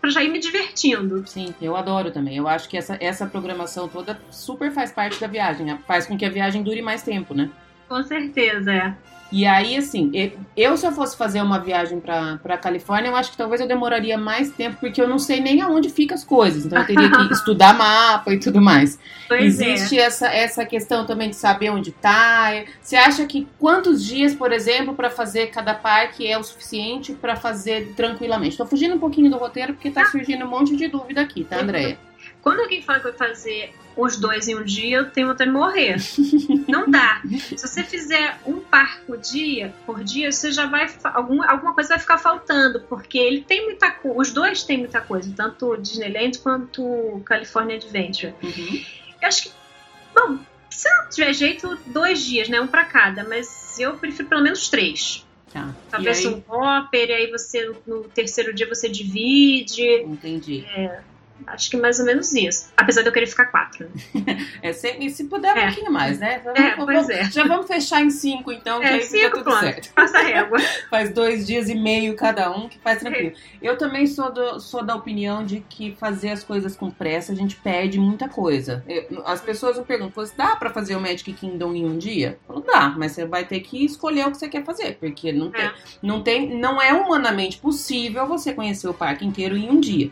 [0.00, 1.22] para já ir me divertindo.
[1.26, 2.34] Sim, eu adoro também.
[2.34, 5.76] Eu acho que essa, essa programação toda super faz parte da viagem.
[5.86, 7.50] Faz com que a viagem dure mais tempo, né?
[7.86, 8.94] Com certeza, é.
[9.32, 10.10] E aí, assim,
[10.56, 13.68] eu se eu fosse fazer uma viagem pra, pra Califórnia, eu acho que talvez eu
[13.68, 16.66] demoraria mais tempo, porque eu não sei nem aonde ficam as coisas.
[16.66, 18.98] Então eu teria que estudar mapa e tudo mais.
[19.28, 19.60] Pois.
[19.60, 20.02] Existe é.
[20.02, 22.64] essa, essa questão também de saber onde tá.
[22.80, 27.36] Você acha que quantos dias, por exemplo, para fazer cada parque é o suficiente para
[27.36, 28.56] fazer tranquilamente?
[28.56, 30.06] Tô fugindo um pouquinho do roteiro porque tá ah.
[30.06, 31.98] surgindo um monte de dúvida aqui, tá, Andréia?
[32.42, 35.96] Quando alguém fala que vai fazer os dois em um dia, eu tenho de morrer.
[36.68, 37.22] Não dá.
[37.40, 40.88] Se você fizer um par por dia, por dia, você já vai.
[41.04, 44.20] Algum, alguma coisa vai ficar faltando, porque ele tem muita coisa.
[44.20, 48.34] Os dois têm muita coisa, tanto Disneyland quanto California Adventure.
[48.42, 48.84] Uhum.
[49.20, 49.52] Eu acho que.
[50.14, 52.60] Bom, se não tiver jeito, dois dias, né?
[52.60, 55.26] Um para cada, mas eu prefiro pelo menos três.
[55.52, 55.74] Tá.
[55.90, 60.02] Talvez um hopper, e aí você no terceiro dia você divide.
[60.02, 60.64] Entendi.
[60.74, 61.00] É,
[61.46, 62.70] Acho que mais ou menos isso.
[62.76, 63.88] Apesar de eu querer ficar quatro.
[64.62, 65.66] é, se, se puder, um é.
[65.66, 66.40] pouquinho mais, né?
[66.44, 67.30] Vamos, é, pois é.
[67.30, 69.60] Já vamos fechar em cinco, então, é, que aí cinco, fica tudo pronto.
[69.60, 69.92] certo.
[69.94, 70.58] Passa a régua.
[70.90, 73.32] faz dois dias e meio cada um, que faz tranquilo.
[73.60, 77.36] Eu também sou, do, sou da opinião de que fazer as coisas com pressa, a
[77.36, 78.84] gente perde muita coisa.
[78.86, 82.38] Eu, as pessoas me perguntam, dá pra fazer o Magic Kingdom em um dia?
[82.48, 85.32] Eu falo, dá, mas você vai ter que escolher o que você quer fazer, porque
[85.32, 85.72] não tem, é.
[86.02, 90.10] não tem, não é humanamente possível você conhecer o parque inteiro em um dia.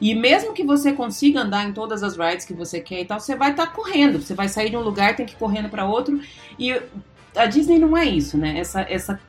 [0.00, 3.20] E mesmo que você consiga andar em todas as rides que você quer e tal,
[3.20, 4.20] você vai estar tá correndo.
[4.20, 6.20] Você vai sair de um lugar, tem que ir correndo para outro.
[6.58, 6.80] E
[7.36, 8.58] a Disney não é isso, né?
[8.58, 9.20] Essa, essa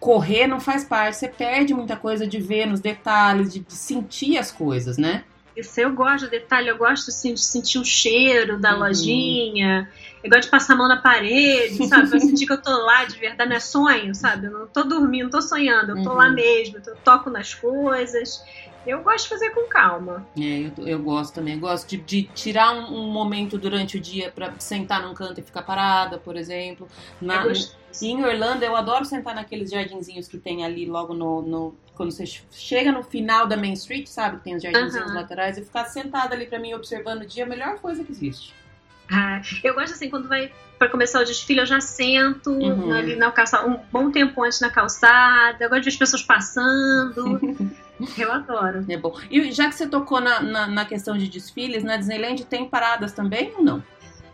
[0.00, 1.16] correr não faz parte.
[1.16, 5.22] Você perde muita coisa de ver nos detalhes, de, de sentir as coisas, né?
[5.56, 8.80] Isso eu gosto de detalhe, eu gosto assim, de sentir o cheiro da uhum.
[8.80, 9.90] lojinha,
[10.22, 12.08] eu gosto de passar a mão na parede, sabe?
[12.08, 14.46] Pra sentir que eu tô lá de verdade, não é sonho, sabe?
[14.46, 16.16] Eu não tô dormindo, não tô sonhando, eu tô uhum.
[16.16, 18.42] lá mesmo, eu toco nas coisas.
[18.86, 20.26] Eu gosto de fazer com calma.
[20.38, 21.54] É, eu, eu gosto também.
[21.54, 25.40] Eu gosto de, de tirar um, um, momento durante o dia para sentar num canto
[25.40, 26.88] e ficar parada, por exemplo.
[27.20, 27.44] Na,
[28.00, 32.12] e em Orlando, eu adoro sentar naqueles jardinzinhos que tem ali logo no, no quando
[32.12, 34.42] você chega no final da Main Street, sabe?
[34.42, 37.48] Tem os jardinzinhos laterais e ficar sentada ali para mim observando o dia é a
[37.48, 38.54] melhor coisa que existe.
[39.12, 42.92] Ah, eu gosto assim, quando vai para começar o desfile, eu já sento uhum.
[42.92, 45.62] ali na calçada, um bom tempo antes na calçada.
[45.62, 47.38] Eu gosto de ver as pessoas passando.
[48.18, 48.84] eu adoro.
[48.88, 49.18] É bom.
[49.30, 53.12] E já que você tocou na, na, na questão de desfiles, na Disneyland tem paradas
[53.12, 53.82] também ou não?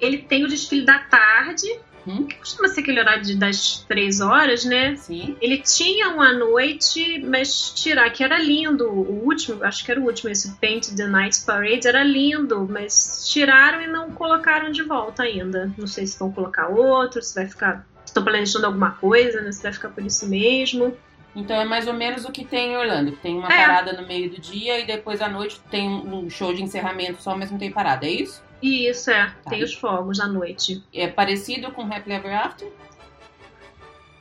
[0.00, 1.66] Ele tem o desfile da tarde,
[2.07, 2.24] Uhum.
[2.26, 4.94] Que costuma ser aquele horário de, das três horas, né?
[4.96, 5.37] Sim.
[5.40, 8.88] Ele tinha um à noite, mas tirar, que era lindo.
[8.88, 13.29] O último, acho que era o último, esse Paint the Night Parade, era lindo, mas
[13.29, 15.72] tiraram e não colocaram de volta ainda.
[15.76, 17.85] Não sei se vão colocar outro, se vai ficar.
[18.05, 19.50] Estão planejando alguma coisa, né?
[19.50, 20.96] Se vai ficar por isso mesmo.
[21.37, 23.12] Então é mais ou menos o que tem em Orlando.
[23.12, 23.66] Tem uma é.
[23.66, 27.37] parada no meio do dia e depois à noite tem um show de encerramento só,
[27.37, 28.42] mas não tem parada, é isso?
[28.62, 29.27] Isso, é.
[29.44, 29.51] Tá.
[29.51, 30.83] Tem os fogos à noite.
[30.92, 32.68] É parecido com Happily Ever After?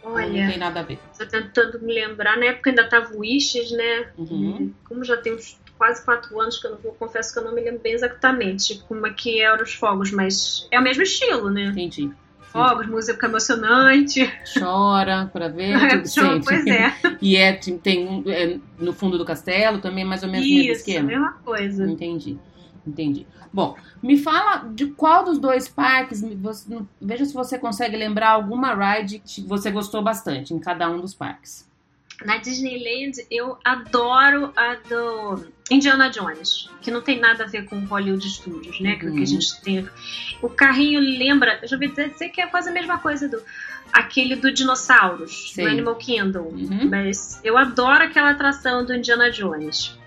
[0.03, 0.99] Olha, não tem nada a ver.
[1.17, 2.37] Tô tentando me lembrar.
[2.37, 4.11] Na época ainda tava o Wishes, né?
[4.17, 4.73] Uhum.
[4.87, 7.53] Como já tem uns quase quatro anos que eu não vou, confesso que eu não
[7.53, 11.49] me lembro bem exatamente como é que eram os fogos, mas é o mesmo estilo,
[11.49, 11.65] né?
[11.65, 12.11] Entendi.
[12.55, 14.31] Fogos, música emocionante.
[14.57, 16.93] Chora pra ver, é, tudo chora, Pois é.
[17.21, 21.11] e é, tem é, no fundo do castelo também, mais ou menos o mesmo esquema.
[21.11, 21.85] Isso, mesma coisa.
[21.85, 22.39] Entendi.
[22.87, 23.27] Entendi.
[23.51, 26.23] Bom, me fala de qual dos dois parques,
[27.01, 31.13] veja se você consegue lembrar alguma ride que você gostou bastante em cada um dos
[31.13, 31.69] parques.
[32.23, 37.79] Na Disneyland, eu adoro a do Indiana Jones, que não tem nada a ver com
[37.85, 38.91] Hollywood Studios, né?
[38.93, 38.99] Uhum.
[38.99, 39.25] Que, a uhum.
[39.25, 39.87] gente tem.
[40.41, 43.41] O carrinho lembra, eu já ouvi dizer que é quase a mesma coisa do
[43.91, 45.63] aquele do dinossauros, Sim.
[45.63, 46.49] do Animal Kingdom.
[46.53, 46.89] Uhum.
[46.89, 49.97] Mas eu adoro aquela atração do Indiana Jones.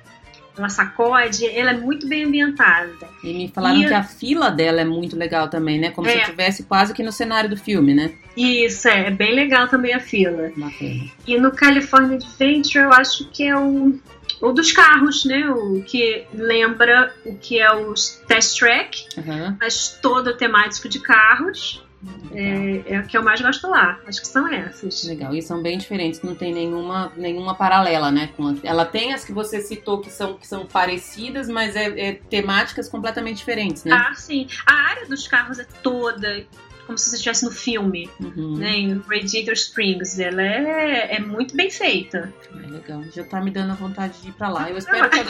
[0.57, 2.93] ela sacode, ela é muito bem ambientada.
[3.23, 5.93] E me falaram E- que a fila dela é muito legal também, né?
[5.93, 6.23] Como se É.
[6.23, 8.13] estivesse quase que no cenário do filme, né?
[8.37, 10.51] Isso, é, é bem legal também a fila.
[10.57, 11.05] Bacana.
[11.25, 14.01] E no California Adventure eu acho que é o,
[14.41, 15.51] o dos carros, né?
[15.51, 17.95] O que lembra o que é o
[18.27, 19.57] Test Track, Aham.
[19.61, 21.85] mas todo temático de carros.
[22.33, 23.99] É, é o que eu mais gosto lá.
[24.07, 25.03] Acho que são essas.
[25.05, 28.31] Legal, e são bem diferentes, não tem nenhuma, nenhuma paralela, né?
[28.37, 32.13] com ela tem as que você citou que são, que são parecidas, mas é, é
[32.13, 33.93] temáticas completamente diferentes, né?
[33.93, 34.47] Ah, sim.
[34.65, 36.47] A área dos carros é toda
[36.89, 38.57] como se você estivesse no filme, Uhum.
[38.57, 38.71] né?
[38.79, 40.19] Em Radiator Springs.
[40.19, 42.33] Ela é, é muito bem feita.
[42.65, 44.69] É legal, já tá me dando a vontade de ir pra lá.
[44.71, 45.21] Eu espero que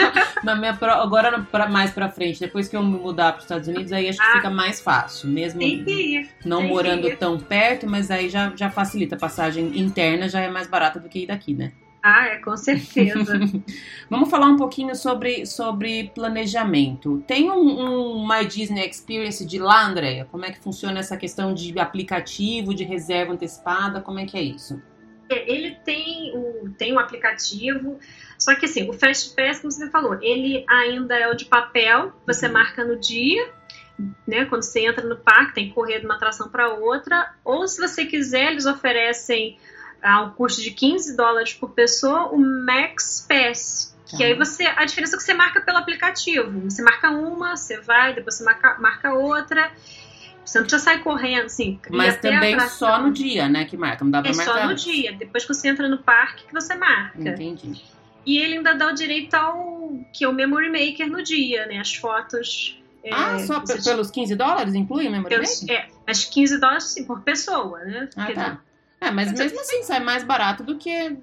[0.56, 4.08] minha, agora pra, mais pra frente, depois que eu me mudar pros Estados Unidos, aí
[4.08, 4.32] acho que Ah.
[4.36, 5.60] fica mais fácil, mesmo
[6.44, 9.16] não morando tão perto, mas aí já, já facilita.
[9.16, 11.72] A passagem interna já é mais barata do que ir daqui, né?
[12.02, 13.38] Ah, é, com certeza.
[14.08, 17.22] Vamos falar um pouquinho sobre, sobre planejamento.
[17.26, 20.24] Tem um, um My Disney Experience de lá, Andréia?
[20.30, 24.00] Como é que funciona essa questão de aplicativo, de reserva antecipada?
[24.00, 24.80] Como é que é isso?
[25.30, 27.98] É, ele tem o tem um aplicativo,
[28.38, 32.12] só que assim, o Fast Pass, como você falou, ele ainda é o de papel,
[32.26, 32.52] você Uhum.
[32.52, 33.52] marca no dia,
[34.26, 34.46] né?
[34.46, 37.78] Quando você entra no parque, tem que correr de uma atração para outra, ou se
[37.80, 39.58] você quiser, eles oferecem
[40.02, 43.96] a um custo de 15 dólares por pessoa, o Max Pass.
[44.06, 44.64] Que aí você.
[44.64, 46.60] A diferença é que você marca pelo aplicativo.
[46.70, 49.70] Você marca uma, você vai, depois você marca, marca outra.
[50.44, 51.78] Você não precisa sair correndo, assim.
[51.90, 54.02] Mas também só no dia, né, que marca.
[54.02, 54.60] Não dá pra É marcar.
[54.62, 55.12] só no dia.
[55.12, 57.20] Depois que você entra no parque que você marca.
[57.20, 57.82] Entendi.
[58.24, 61.78] E ele ainda dá o direito ao que é o Memory Maker no dia, né?
[61.78, 62.80] As fotos.
[63.04, 65.76] é, ah, só você pe- pelos 15 dólares inclui o memory pelos- maker?
[65.76, 68.08] É, mas 15 dólares sim, por pessoa, né?
[68.16, 68.60] Ah, tá.
[69.00, 71.16] É, mas Mas mesmo assim sai mais barato do que.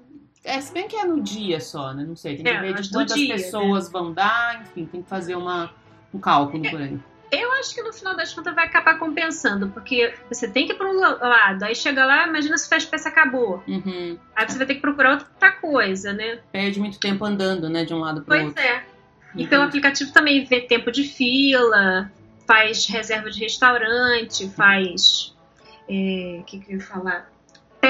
[0.44, 2.04] É, se bem que é no dia só, né?
[2.06, 2.36] Não sei.
[2.36, 5.72] Tem que É, ver de quantas dia, pessoas vão dar, enfim, tem que fazer uma,
[6.14, 6.98] um cálculo por aí.
[7.32, 10.76] Eu acho que no final das contas vai acabar compensando, porque você tem que ir
[10.76, 13.60] para um lado, aí chega lá, imagina se o Fast Pass acabou.
[13.66, 14.16] Uhum.
[14.36, 16.38] Aí você vai ter que procurar outra coisa, né?
[16.52, 18.62] Perde muito tempo andando, né, de um lado pro Pois outro.
[18.62, 18.84] é.
[19.34, 22.10] E pelo aplicativo também vê tempo de fila,
[22.46, 25.34] faz reserva de restaurante, faz.
[25.88, 27.28] O que, que eu ia falar?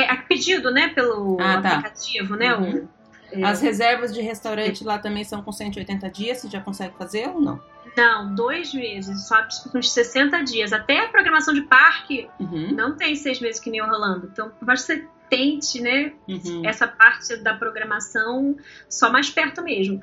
[0.04, 0.88] A pedido, né?
[0.88, 1.68] Pelo Ah, tá.
[1.70, 2.54] aplicativo, né?
[2.54, 2.76] Uhum.
[2.84, 2.88] o-
[3.32, 7.28] é, As reservas de restaurante lá também são com 180 dias, você já consegue fazer
[7.28, 7.60] ou não?
[7.96, 9.36] Não, dois meses, só
[9.74, 10.72] uns 60 dias.
[10.72, 12.72] Até a programação de parque Uhum.
[12.72, 14.28] não tem seis meses que nem Orlando.
[14.32, 16.12] Então, por mais que você tente, né?
[16.28, 16.62] Uhum.
[16.64, 18.54] Essa parte da programação
[18.88, 20.00] só mais perto mesmo.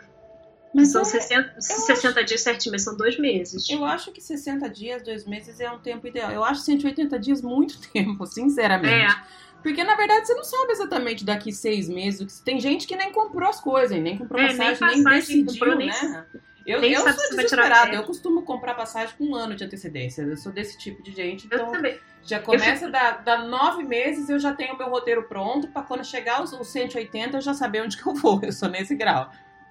[0.74, 3.70] Mas são é- 60, 60 dias certinho, mas são dois meses.
[3.70, 6.32] Eu acho que 60 dias, dois meses é um tempo ideal.
[6.32, 9.14] Eu acho 180 dias muito tempo, sinceramente.
[9.16, 9.43] É.
[9.64, 12.40] Porque, na verdade, você não sabe exatamente daqui seis meses.
[12.42, 15.46] Tem gente que nem comprou as coisas, nem comprou É, nem passagem, nem, passagem decidiu,
[15.54, 16.26] comprou, nem- né?
[16.66, 17.94] Eu, nem eu sou desesperada.
[17.94, 20.22] Eu costumo comprar passagem com um ano de antecedência.
[20.22, 21.46] Eu sou desse tipo de gente.
[21.52, 22.00] Eu Então, também.
[22.24, 25.68] já começa a dar, dar nove meses, eu já tenho meu roteiro pronto.
[25.68, 28.40] Pra quando chegar os, os 180, eu já saber onde que eu vou.
[28.44, 29.30] Eu sou nesse grau.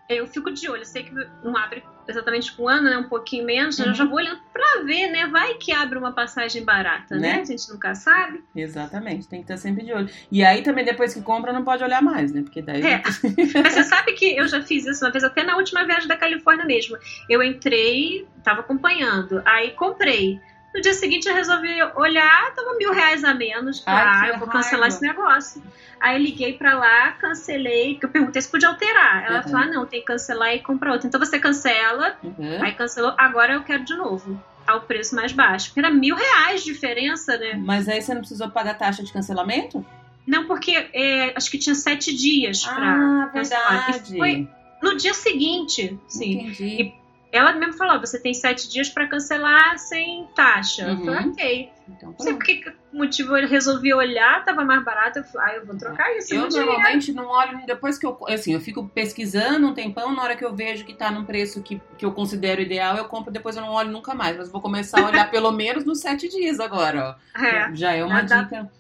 [0.08, 2.96] Eu fico de olho, eu sei que não abre exatamente com um ano, né?
[2.98, 3.86] Um pouquinho menos, Uhum.
[3.86, 5.26] eu já vou olhando pra ver, né?
[5.28, 7.34] Vai que abre uma passagem barata, né?
[7.36, 7.40] Né?
[7.40, 8.42] A gente nunca sabe.
[8.54, 10.10] Exatamente, tem que estar sempre de olho.
[10.30, 12.42] E aí também, depois que compra, não pode olhar mais, né?
[12.42, 12.82] Porque daí.
[12.82, 13.02] É.
[13.62, 16.16] Mas você sabe que eu já fiz isso uma vez, até na última viagem da
[16.16, 16.98] Califórnia mesmo.
[17.30, 20.40] Eu entrei, tava acompanhando, aí comprei.
[20.74, 23.82] No dia seguinte eu resolvi olhar, tava mil reais a menos.
[23.86, 24.88] Ah, eu vou cancelar raiva.
[24.88, 25.62] esse negócio.
[26.00, 29.24] Aí eu liguei pra lá, cancelei, porque eu perguntei se podia alterar.
[29.26, 29.42] Ela Uhum.
[29.42, 31.06] falou: ah, não, tem que cancelar e comprar outra.
[31.06, 32.62] Então você cancela, Uhum.
[32.62, 34.40] aí cancelou, agora eu quero de novo.
[34.66, 35.66] Ao preço mais baixo.
[35.68, 37.54] Porque era mil reais de diferença, né?
[37.62, 39.84] Mas aí você não precisou pagar taxa de cancelamento?
[40.26, 43.90] Não, porque é, acho que tinha sete dias pra Ah, cancelar.
[43.90, 44.48] E foi
[44.80, 46.34] no dia seguinte, sim.
[46.44, 46.94] Entendi.
[47.32, 50.82] Ela mesmo falou: você tem sete dias pra cancelar sem taxa.
[50.82, 51.04] Eu Uhum.
[51.06, 51.72] falei, ok.
[51.88, 55.18] Então, Não sei por que motivo eu resolvi olhar, tava mais barato.
[55.20, 56.34] Eu falei, ah, eu vou trocar isso.
[56.34, 56.70] Eu no dinheiro.
[56.70, 58.16] normalmente não olho depois que eu.
[58.28, 61.62] Assim, eu fico pesquisando um tempão, na hora que eu vejo que tá num preço
[61.62, 64.36] que, que eu considero ideal, eu compro, depois eu não olho nunca mais.
[64.36, 67.42] Mas vou começar a olhar pelo menos nos sete dias agora, ó.
[67.44, 68.70] É, Já é uma dica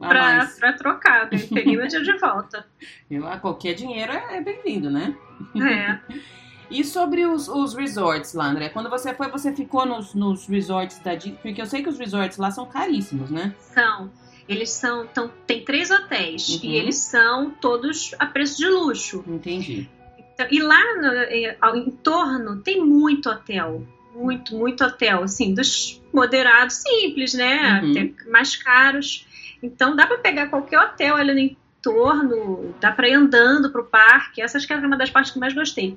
[0.00, 0.58] a pra, mais.
[0.58, 1.28] pra trocar.
[1.32, 2.66] Eu peguei meu dia de volta.
[3.08, 5.14] Eu, ah, qualquer dinheiro é, é bem-vindo, né?
[5.56, 5.98] É.
[6.72, 8.70] E sobre os, os resorts lá, André?
[8.70, 11.38] Quando você foi, você ficou nos, nos resorts da Disney?
[11.42, 13.54] Porque eu sei que os resorts lá são caríssimos, né?
[13.58, 14.10] São.
[14.48, 15.06] Eles são.
[15.06, 16.48] Tão, tem três hotéis.
[16.48, 16.60] Uhum.
[16.62, 19.22] E eles são todos a preço de luxo.
[19.26, 19.88] Entendi.
[20.18, 23.86] Então, e lá no, eh, ao entorno tem muito hotel.
[24.14, 25.22] Muito, muito hotel.
[25.22, 27.82] Assim, dos moderados simples, né?
[27.82, 27.90] Uhum.
[27.90, 29.26] Até mais caros.
[29.62, 31.40] Então dá pra pegar qualquer hotel ali no
[31.82, 34.40] entorno, dá pra ir andando pro parque.
[34.40, 35.96] Essa acho que é uma das partes que eu mais gostei.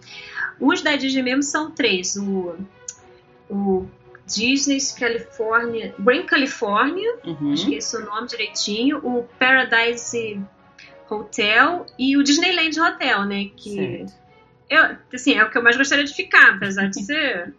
[0.60, 2.16] Os da Disney mesmo são três.
[2.18, 2.56] O,
[3.50, 3.86] o
[4.26, 7.54] Disney's California, Grand California, Uhum.
[7.54, 10.42] acho que é esse o nome direitinho, o Paradise
[11.10, 13.50] Hotel e o Disneyland Hotel, né?
[13.56, 14.25] Que Certo.
[14.70, 17.54] Eu, assim, é o que eu mais gostaria de ficar, apesar de ser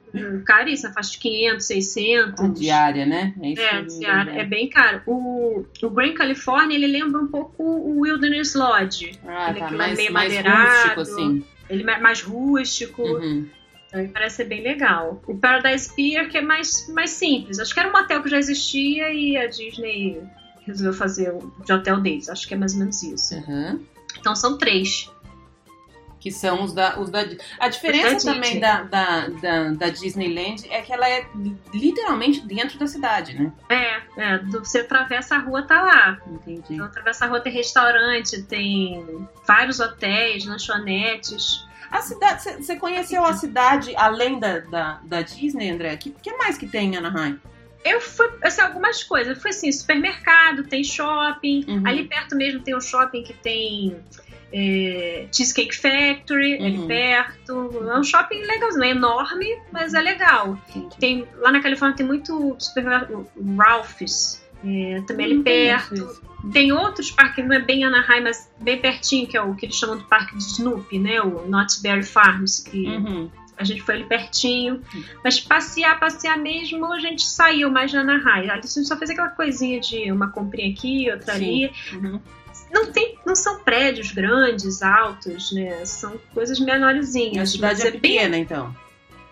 [0.44, 2.40] caríssimo, faz de 500, 600.
[2.44, 3.34] A diária, né?
[3.40, 4.40] É, É, diária, lembro.
[4.40, 5.02] é bem caro.
[5.06, 9.12] O, o Grand California, ele lembra um pouco o Wilderness Lodge.
[9.26, 9.68] Ah, ele tá.
[9.68, 10.72] é Mais, meio mais madeirado.
[10.78, 11.44] rústico, assim.
[11.70, 13.48] Ele é mais rústico, Uhum.
[13.88, 15.22] então ele parece ser bem legal.
[15.26, 17.58] O Paradise Pier, que é mais, mais simples.
[17.58, 20.20] Acho que era um hotel que já existia e a Disney
[20.66, 22.28] resolveu fazer o de hotel deles.
[22.28, 23.34] Acho que é mais ou menos isso.
[23.34, 23.80] Uhum.
[24.18, 25.10] Então são três.
[26.26, 27.24] Que são os da, os da.
[27.56, 31.24] A diferença também da, da, da, da Disneyland é que ela é
[31.72, 33.52] literalmente dentro da cidade, né?
[33.68, 36.18] É, é, você atravessa a rua, tá lá.
[36.26, 36.74] Entendi.
[36.74, 41.64] Então, atravessa a rua tem restaurante, tem vários hotéis, lanchonetes.
[41.92, 45.94] A cidade, você conheceu a cidade além da, da, da Disney, André?
[45.94, 47.38] O que, que mais que tem em Anaheim?
[47.84, 49.36] Eu fui, assim, algumas coisas.
[49.36, 51.64] Eu fui assim, supermercado, tem shopping.
[51.68, 51.82] Uhum.
[51.86, 53.96] Ali perto mesmo tem um shopping que tem
[54.58, 56.86] é, Cheesecake Factory, ali Uhum.
[56.88, 57.88] perto.
[57.90, 60.58] É um shopping legal, não é enorme, mas é legal.
[60.98, 63.26] Tem, lá na Califórnia tem muito supermercado,
[63.58, 66.22] Ralph's, é, também ali perto.
[66.52, 69.76] Tem outros parques, não é bem Anaheim, mas bem pertinho, que é o que eles
[69.76, 71.20] chamam de parque de Snoopy, né?
[71.20, 73.30] O Knott's Berry Farms, que Uhum.
[73.58, 74.80] a gente foi ali pertinho.
[75.24, 78.48] Mas passear, passear mesmo, a gente saiu mais de Anaheim.
[78.50, 81.64] A gente só fez aquela coisinha de uma comprinha aqui, outra Sim.
[81.64, 81.72] ali.
[81.94, 82.20] Uhum.
[82.70, 85.84] Não, tem, não são prédios grandes, altos, né?
[85.84, 87.48] São coisas menorzinhas.
[87.48, 88.74] A cidade é bem, pequena, então.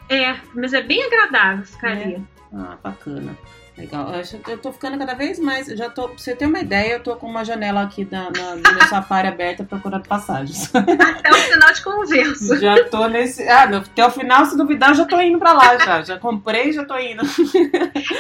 [0.08, 2.02] é, mas é bem agradável ficar É.
[2.04, 2.22] ali.
[2.52, 3.36] Ah, bacana.
[3.76, 4.08] Legal.
[4.46, 5.66] Eu, tô ficando cada vez mais.
[5.66, 8.54] Já tô, pra você ter uma ideia, eu tô com uma janela aqui na, na,
[8.54, 10.72] no meu safari aberta procurando passagens.
[10.74, 12.60] Até o final de conversa.
[12.60, 13.42] já tô nesse.
[13.48, 16.02] Ah, no- até o final, se duvidar, eu já tô indo pra lá já.
[16.02, 17.22] Já comprei, já tô indo.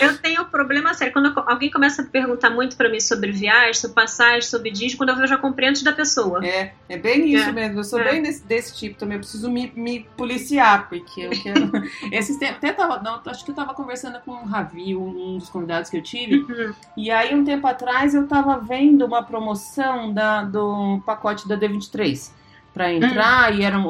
[0.00, 1.12] Eu tenho um problema sério.
[1.12, 4.98] Quando eu- alguém começa a perguntar muito pra mim sobre viagem, sobre passagem, sobre disco,
[4.98, 6.44] quando eu eu já comprei antes da pessoa.
[6.44, 7.52] É, é bem isso É.
[7.52, 7.78] mesmo.
[7.78, 8.10] Eu sou É.
[8.10, 9.14] bem desse, desse tipo também.
[9.16, 11.70] Eu preciso me, me policiar, porque eu quero.
[12.12, 12.56] Esses tempos.
[12.56, 13.00] Até tava.
[13.00, 16.36] Não, acho que eu tava conversando com o Ravi, um dos convidados que eu tive.
[16.36, 16.74] Uhum.
[16.96, 22.32] E aí, um tempo atrás, eu tava vendo uma promoção da, do pacote da D23
[22.72, 23.86] pra entrar e era um,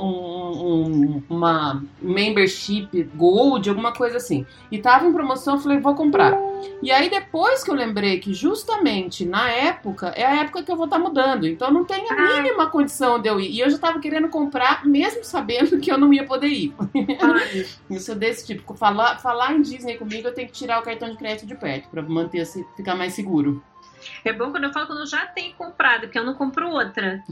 [0.64, 4.46] um- uma membership gold, alguma coisa assim.
[4.70, 6.36] E tava em promoção, eu falei, vou comprar.
[6.82, 10.76] E aí, depois que eu lembrei que justamente na época, é a época que eu
[10.76, 11.46] vou estar mudando.
[11.46, 12.42] Então, não tem a Ah.
[12.42, 13.50] mínima condição de eu ir.
[13.50, 16.74] E eu já tava querendo comprar, mesmo sabendo que eu não ia poder ir.
[17.90, 18.74] Eu sou desse tipo.
[18.74, 21.88] Falar, falar em Disney comigo, eu tenho que tirar o cartão de crédito de perto
[21.90, 22.44] pra manter,
[22.76, 23.62] ficar mais seguro.
[24.24, 27.22] É bom quando eu falo quando eu já tenho comprado, porque eu não compro outra.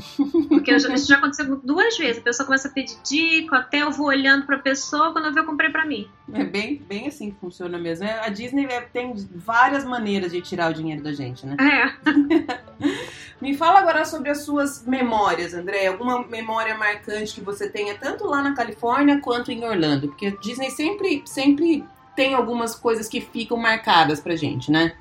[0.49, 2.19] Porque já- isso já aconteceu duas vezes.
[2.19, 5.41] A pessoa começa a pedir dica, até eu vou olhando pra pessoa, quando eu ver,
[5.41, 6.09] eu comprei pra mim.
[6.33, 8.05] É bem, bem assim que funciona mesmo.
[8.07, 11.57] É, A Disney é- tem várias maneiras de tirar o dinheiro da gente, né?
[11.61, 11.93] É.
[13.41, 15.87] Me fala agora sobre as suas memórias, André.
[15.89, 20.09] Alguma memória marcante que você tenha tanto lá na Califórnia quanto em Orlando?
[20.09, 24.93] Porque a Disney sempre, sempre tem algumas coisas que ficam marcadas pra gente, né?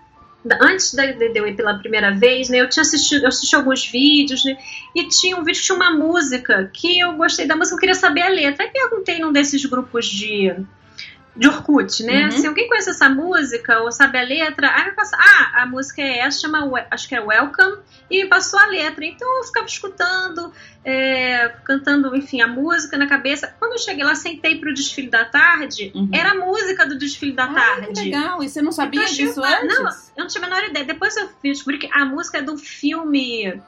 [0.59, 3.85] Antes da- de eu ir pela primeira vez, né, eu tinha assistido, eu assisti alguns
[3.85, 4.57] vídeos, né,
[4.95, 7.95] e tinha um vídeo que tinha uma música que eu gostei da música, eu queria
[7.95, 8.65] saber a letra.
[8.65, 10.53] Aí perguntei num desses grupos de
[11.35, 12.25] de Orkut, né?
[12.25, 12.31] Uhum.
[12.31, 16.01] Se alguém conhece essa música ou sabe a letra, aí me passa, ah, a música
[16.01, 17.77] é essa, chama, acho que é Welcome,
[18.09, 19.05] e me passou a letra.
[19.05, 20.51] Então eu ficava escutando,
[20.83, 23.53] é, cantando, enfim, a música na cabeça.
[23.59, 26.09] Quando eu cheguei lá, sentei pro desfile da tarde, Uhum.
[26.13, 27.87] era a música do desfile da Ah, tarde.
[27.93, 28.43] que legal.
[28.43, 29.77] E você não sabia Então, eu achei disso uma- antes?
[29.79, 29.85] não,
[30.17, 30.85] Eu não tinha a menor ideia.
[30.85, 33.61] Depois eu descobri que a música é do filme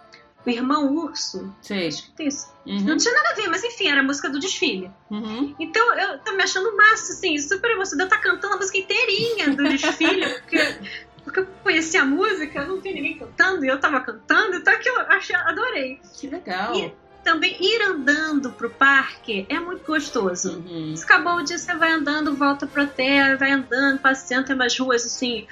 [0.46, 1.56] O Irmão Urso.
[1.62, 1.90] Sei.
[2.18, 2.52] Que isso.
[2.66, 4.92] Uhum, Não tinha nada a ver, mas enfim, era a música do desfile.
[5.10, 5.56] uhum.
[5.60, 8.10] Então eu tô me achando massa, assim, super emocionada.
[8.10, 10.76] Tá cantando a música inteirinha do desfile, porque,
[11.24, 14.98] porque eu conheci a música, não tem ninguém cantando, e eu tava cantando, então aquilo
[15.00, 16.00] eu achei, adorei.
[16.20, 16.76] Que legal.
[16.76, 20.58] E- Também ir andando pro parque é muito gostoso.
[20.68, 20.94] Uhum.
[21.02, 25.06] Acabou o dia, você vai andando, volta pro hotel, vai andando, passeando, tem umas ruas
[25.06, 25.48] assim,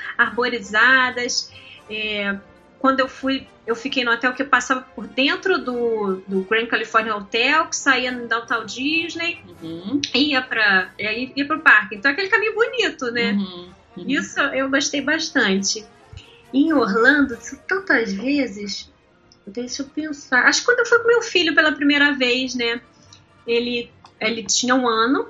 [0.62, 1.52] arborizadas.
[1.90, 2.38] É,
[2.80, 6.68] quando eu fui, eu fiquei no hotel que eu passava por dentro do, do Grand
[6.68, 10.02] California Hotel, que saía no Downtown Disney, Uhum.
[10.14, 11.96] ia para ia, ia pro parque.
[11.96, 13.32] Então é aquele caminho bonito, né?
[13.34, 13.70] Uhum.
[13.98, 14.06] Uhum.
[14.08, 15.86] Isso eu gostei bastante.
[16.54, 18.92] Em Orlando, tantas vezes,
[19.48, 20.46] deixa eu pensar.
[20.46, 22.82] Acho que quando eu fui com meu filho pela primeira vez, né?
[23.48, 25.28] Ele, ele tinha um ano,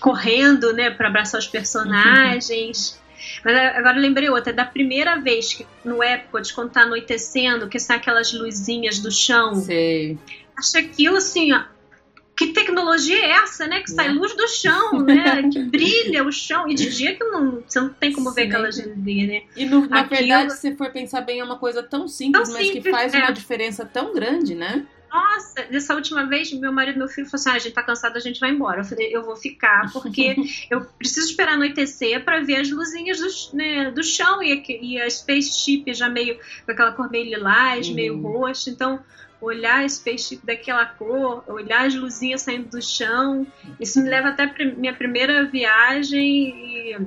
[0.00, 3.00] correndo, né, para abraçar os personagens.
[3.44, 7.78] Mas agora eu lembrei outra, da primeira vez que no Epcot, quando tá anoitecendo, que
[7.78, 9.54] são aquelas luzinhas do chão.
[9.56, 10.18] Sei.
[10.56, 11.64] Achei aquilo assim, ó.
[12.36, 13.80] Que tecnologia é essa, né?
[13.80, 14.14] Que sai né?
[14.14, 15.42] luz do chão, né?
[15.52, 16.66] que brilha o chão.
[16.66, 19.42] E de dia que não, você não tem como ver aquelas luzinhas, né?
[19.54, 20.20] E no, na aquilo...
[20.20, 23.12] verdade, se for pensar bem, é uma coisa tão simples, tão mas simples, que faz
[23.12, 23.18] é.
[23.18, 24.86] uma diferença tão grande, né?
[25.12, 27.82] Nossa, dessa última vez, meu marido e meu filho falaram assim: ah, a gente tá
[27.82, 28.80] cansado, a gente vai embora.
[28.80, 30.36] Eu falei: eu vou ficar, porque
[30.70, 35.10] eu preciso esperar anoitecer para ver as luzinhas do, né, do chão e, e a
[35.10, 37.94] spaceship já meio com aquela cor meio lilás, uhum.
[37.94, 38.70] meio roxa.
[38.70, 39.02] Então,
[39.40, 43.46] olhar a spaceship daquela cor, olhar as luzinhas saindo do chão,
[43.80, 47.06] isso me leva até a minha primeira viagem e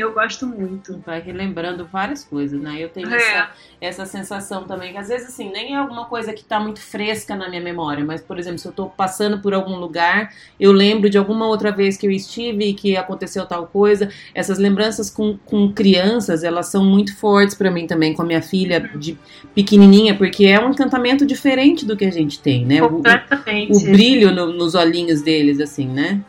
[0.00, 1.00] eu gosto muito.
[1.04, 2.76] Vai relembrando várias coisas, né?
[2.78, 3.16] Eu tenho é.
[3.16, 6.80] essa, essa sensação também, que às vezes, assim, nem é alguma coisa que tá muito
[6.80, 10.72] fresca na minha memória, mas, por exemplo, se eu tô passando por algum lugar, eu
[10.72, 14.08] lembro de alguma outra vez que eu estive e que aconteceu tal coisa.
[14.34, 18.42] Essas lembranças com, com crianças, elas são muito fortes para mim também, com a minha
[18.42, 19.18] filha de
[19.54, 22.80] pequenininha, porque é um encantamento diferente do que a gente tem, né?
[22.80, 23.72] Completamente.
[23.72, 26.20] O, o, o brilho no, nos olhinhos deles, assim, né?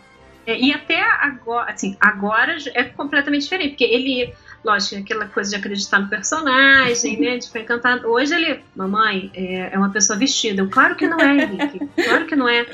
[0.45, 4.33] É, e até agora, assim, agora é completamente diferente, porque ele,
[4.63, 8.07] lógico, aquela coisa de acreditar no personagem, né, de ficar encantado.
[8.07, 10.61] Hoje ele, mamãe, é, é, uma pessoa vestida.
[10.61, 12.65] Eu, claro que não é, Henrique, claro que não é.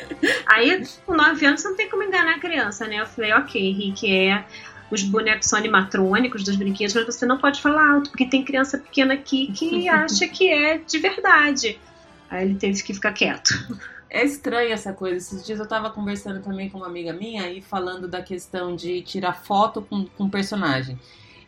[0.48, 3.00] Aí, com nove anos, você não tem como enganar a criança, né?
[3.00, 4.44] Eu falei, ok, Henrique, é
[4.92, 8.78] os bonecos são animatrônicos dos brinquedos, mas você não pode falar alto, porque tem criança
[8.78, 11.80] pequena aqui que acha que é de verdade.
[12.30, 13.54] Aí ele teve que ficar quieto.
[14.14, 15.16] É estranha essa coisa.
[15.16, 19.02] Esses dias eu tava conversando também com uma amiga minha e falando da questão de
[19.02, 21.00] tirar foto com, com personagem.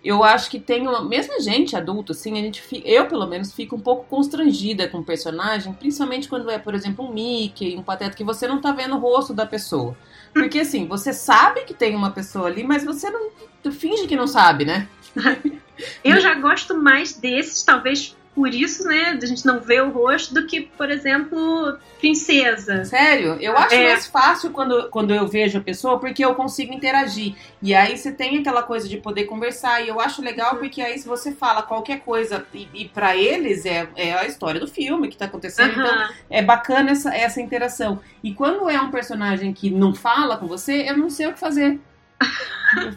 [0.02, 1.04] Eu acho que tem uma.
[1.04, 5.04] Mesmo gente adulto, assim, a gente eu pelo menos fico um pouco constrangida com o
[5.04, 8.96] personagem, principalmente quando é, por exemplo, um Mickey, um pateta, que você não tá vendo
[8.96, 9.96] o rosto da pessoa.
[10.34, 13.30] Porque assim, você sabe que tem uma pessoa ali, mas você não.
[13.72, 14.88] finge que não sabe, né?
[16.04, 20.34] eu já gosto mais desses, talvez por isso, né, a gente não vê o rosto
[20.34, 22.84] do que, por exemplo, princesa.
[22.84, 23.38] Sério?
[23.40, 23.90] Eu acho é.
[23.90, 27.36] mais fácil quando, quando eu vejo a pessoa porque eu consigo interagir.
[27.62, 29.82] E aí você tem aquela coisa de poder conversar.
[29.82, 33.66] E eu acho legal porque aí se você fala qualquer coisa e, e para eles
[33.66, 35.78] é, é a história do filme que tá acontecendo.
[35.78, 35.84] Uhum.
[35.84, 38.00] Então é bacana essa, essa interação.
[38.24, 41.40] E quando é um personagem que não fala com você, eu não sei o que
[41.40, 41.80] fazer.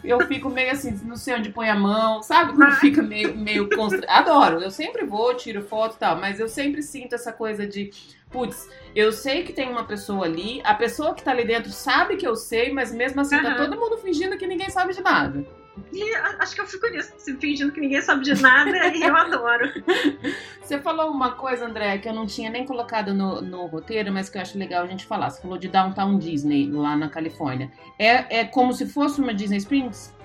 [0.03, 2.53] Eu, fico meio assim, não sei onde põe a mão, sabe?
[2.53, 4.03] Quando fica meio, meio constra...
[4.09, 7.91] Adoro, eu sempre vou, tiro foto e tal, mas eu sempre sinto essa coisa de,
[8.31, 12.17] putz, eu sei que tem uma pessoa ali, a pessoa que tá ali dentro sabe
[12.17, 13.43] que eu sei, mas mesmo assim uhum.
[13.43, 15.45] tá todo mundo fingindo que ninguém sabe de nada.
[15.91, 19.71] E acho que eu fico nisso, fingindo que ninguém sabe de nada e eu adoro.
[20.61, 24.29] Você falou uma coisa, André, que eu não tinha nem colocado no, no roteiro, mas
[24.29, 25.29] que eu acho legal a gente falar.
[25.29, 27.71] Você falou de Downtown Disney, lá na Califórnia.
[27.97, 30.15] É, é como se fosse uma Disney Springs?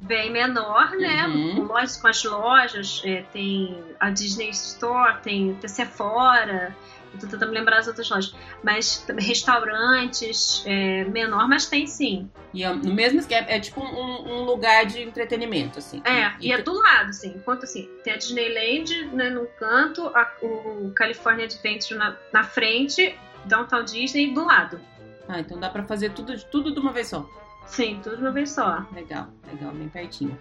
[0.00, 1.26] Bem menor, né?
[1.26, 1.64] Uhum.
[1.64, 6.74] Lojas com as lojas, é, tem a Disney Store, tem a Sephora,
[7.20, 8.34] Tô tentando lembrar as outras lojas.
[8.62, 12.30] Mas restaurantes, é, menor, mas tem sim.
[12.52, 16.02] E é, no mesmo esquema, é tipo um, um, lugar de entretenimento, assim.
[16.04, 17.34] É, e, e é do lado, assim.
[17.36, 23.16] Enquanto assim, tem a Disneyland né, no canto, a, o California Adventure na, na frente,
[23.44, 24.80] Downtown Disney do lado.
[25.28, 27.28] Ah, então dá pra fazer tudo, tudo de uma vez só.
[27.66, 28.86] Sim, tudo de uma vez só.
[28.92, 30.38] Legal, legal, bem pertinho.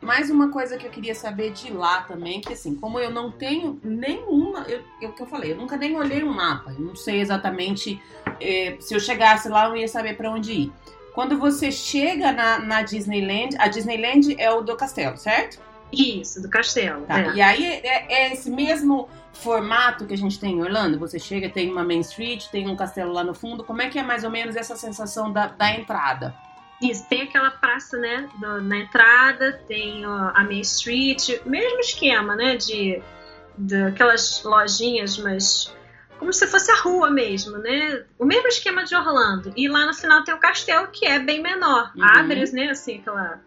[0.00, 3.30] Mais uma coisa que eu queria saber de lá também, que assim, como eu não
[3.30, 6.94] tenho nenhuma, eu, eu que eu falei, eu nunca nem olhei um mapa, eu não
[6.94, 8.00] sei exatamente
[8.40, 10.72] é, se eu chegasse lá eu ia saber para onde ir.
[11.14, 15.58] Quando você chega na, na, Disneyland, a Disneyland é o do castelo, certo?
[15.90, 17.06] Isso, do castelo.
[17.06, 17.20] Tá.
[17.20, 17.34] É.
[17.34, 20.98] E aí é, é, esse mesmo formato que a gente tem em Orlando?
[20.98, 23.64] Você chega, tem uma Main Street, tem um castelo lá no fundo.
[23.64, 26.34] Como é que é mais ou menos essa sensação da, da entrada?
[26.82, 32.36] Isso, tem aquela praça, né, do, na entrada, tem ó, a Main Street, mesmo esquema,
[32.36, 33.02] né, de,
[33.56, 35.74] de aquelas lojinhas, mas
[36.18, 38.04] como se fosse a rua mesmo, né?
[38.18, 39.52] O mesmo esquema de Orlando.
[39.56, 41.92] E lá no final tem o castelo, que é bem menor.
[41.94, 42.04] Uhum.
[42.04, 43.40] Abre, né, assim, aquela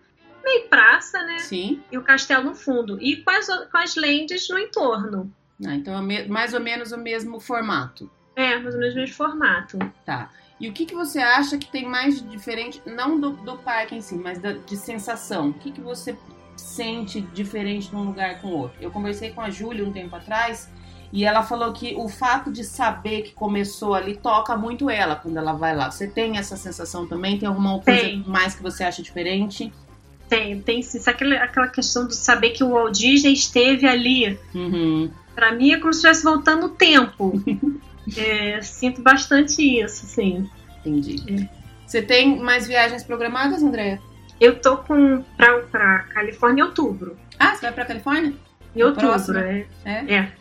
[0.43, 1.39] meio praça, né?
[1.39, 1.81] Sim.
[1.91, 3.01] E o castelo no fundo.
[3.01, 5.33] E com as, com as lentes no entorno.
[5.65, 8.09] Ah, então é mais ou menos o mesmo formato.
[8.35, 9.77] É, mais ou menos o mesmo formato.
[10.05, 10.29] Tá.
[10.59, 13.95] E o que, que você acha que tem mais de diferente, não do, do parque
[13.95, 15.49] em si, mas da, de sensação?
[15.49, 16.17] O que, que você
[16.57, 18.77] sente diferente de um lugar com o outro?
[18.81, 20.69] Eu conversei com a Júlia um tempo atrás
[21.11, 25.37] e ela falou que o fato de saber que começou ali toca muito ela quando
[25.37, 25.89] ela vai lá.
[25.89, 27.39] Você tem essa sensação também?
[27.39, 28.23] Tem alguma coisa tem.
[28.27, 29.73] mais que você acha diferente?
[30.27, 31.01] Tem, tem sim.
[31.07, 34.37] Aquela, aquela questão de saber que o Walt Disney esteve ali.
[34.53, 35.09] Uhum.
[35.33, 37.33] Pra mim é como se estivesse voltando o tempo.
[38.17, 40.49] É, sinto bastante isso, sim.
[40.79, 41.45] Entendi.
[41.45, 41.59] É.
[41.85, 43.99] Você tem mais viagens programadas, Andréa?
[44.39, 47.17] Eu tô com pra, pra Califórnia em outubro.
[47.37, 48.33] Ah, você vai pra Califórnia?
[48.75, 49.37] Em outubro, próximo.
[49.39, 49.65] é.
[49.83, 50.15] é.
[50.15, 50.31] É.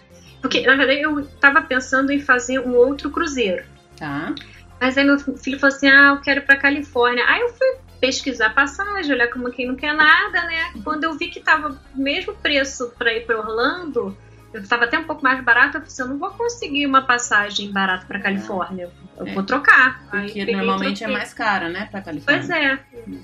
[0.41, 3.64] Porque, na verdade, eu tava pensando em fazer um outro cruzeiro.
[3.97, 4.35] Tá.
[4.81, 7.25] Mas aí meu filho falou assim: ah, eu quero ir pra Califórnia.
[7.27, 7.66] Aí eu fui
[8.01, 10.73] pesquisar passagem, olhar como quem não quer nada, né?
[10.85, 14.16] Quando eu vi que tava o mesmo preço para ir para Orlando,
[14.55, 17.70] estava até um pouco mais barato, eu falei assim, eu não vou conseguir uma passagem
[17.70, 18.90] barata para Califórnia.
[19.16, 19.34] Eu é.
[19.34, 20.03] vou trocar.
[20.11, 22.46] Porque normalmente é mais cara, né, para Califórnia.
[22.46, 22.78] Pois é.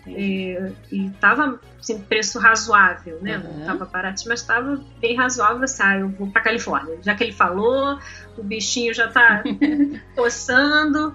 [0.06, 0.58] E,
[0.90, 3.38] e tava assim, preço razoável, né?
[3.38, 3.58] Uhum.
[3.58, 5.62] Não tava barato, mas estava bem razoável.
[5.62, 6.98] Assim, ah, eu vou para Califórnia.
[7.02, 7.98] Já que ele falou,
[8.36, 9.42] o bichinho já tá
[10.14, 11.14] coçando.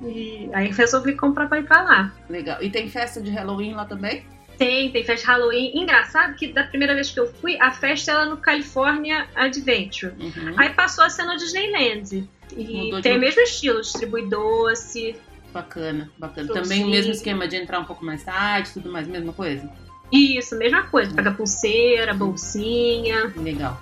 [0.00, 2.12] E aí resolvi comprar para ir para lá.
[2.28, 2.62] Legal.
[2.62, 4.24] E tem festa de Halloween lá também?
[4.58, 5.70] Tem, tem festa Halloween.
[5.74, 10.12] Engraçado que da primeira vez que eu fui, a festa era no California Adventure.
[10.18, 10.54] Uhum.
[10.56, 12.28] Aí passou a ser no Disneyland.
[12.56, 13.18] E Mudou tem de...
[13.18, 15.16] o mesmo estilo, distribui doce.
[15.52, 16.52] Bacana, bacana.
[16.52, 19.70] Também o mesmo esquema de entrar um pouco mais tarde, tudo mais, mesma coisa?
[20.12, 21.14] Isso, mesma coisa.
[21.14, 23.32] Pega pulseira, bolsinha.
[23.36, 23.80] Legal.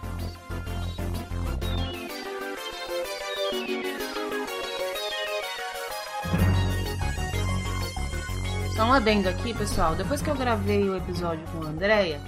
[8.79, 9.95] Um adendo aqui, pessoal.
[9.95, 12.21] Depois que eu gravei o episódio com a Andrea,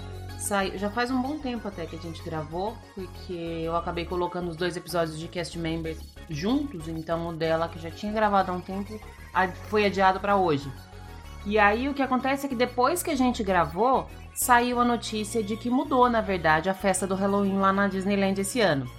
[0.77, 4.57] já faz um bom tempo até que a gente gravou, porque eu acabei colocando os
[4.57, 8.61] dois episódios de cast members juntos, então o dela, que já tinha gravado há um
[8.63, 8.99] tempo,
[9.69, 10.73] foi adiado para hoje.
[11.45, 15.43] E aí o que acontece é que depois que a gente gravou, saiu a notícia
[15.43, 18.91] de que mudou, na verdade, a festa do Halloween lá na Disneyland esse ano.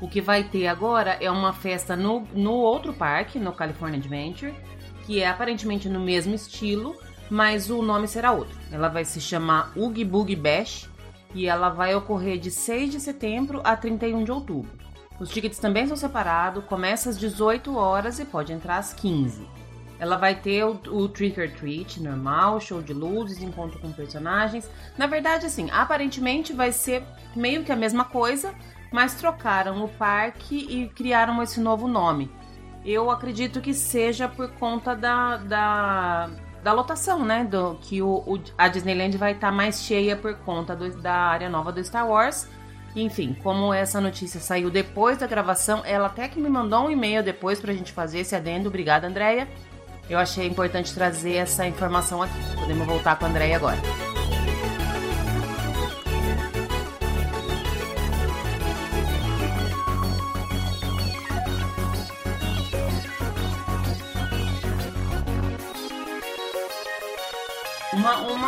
[0.00, 4.54] O que vai ter agora é uma festa no, no outro parque, no California Adventure,
[5.12, 6.96] que é aparentemente no mesmo estilo,
[7.28, 8.58] mas o nome será outro.
[8.70, 10.88] Ela vai se chamar Oogie Boogie Bash
[11.34, 14.70] e ela vai ocorrer de 6 de setembro a 31 de outubro.
[15.20, 19.46] Os tickets também são separados, começa às 18 horas e pode entrar às 15.
[19.98, 24.66] Ela vai ter o, o Trick or Treat normal, show de luzes, encontro com personagens.
[24.96, 27.04] Na verdade, assim, aparentemente vai ser
[27.36, 28.54] meio que a mesma coisa,
[28.90, 32.30] mas trocaram o parque e criaram esse novo nome.
[32.84, 36.30] Eu acredito que seja por conta da, da,
[36.62, 37.44] da lotação, né?
[37.44, 41.14] Do, que o, o a Disneyland vai estar tá mais cheia por conta do, da
[41.14, 42.48] área nova do Star Wars.
[42.94, 47.22] Enfim, como essa notícia saiu depois da gravação, ela até que me mandou um e-mail
[47.22, 48.68] depois pra gente fazer esse adendo.
[48.68, 49.48] Obrigada, Andréia.
[50.10, 52.34] Eu achei importante trazer essa informação aqui.
[52.58, 53.78] Podemos voltar com a Andréia agora.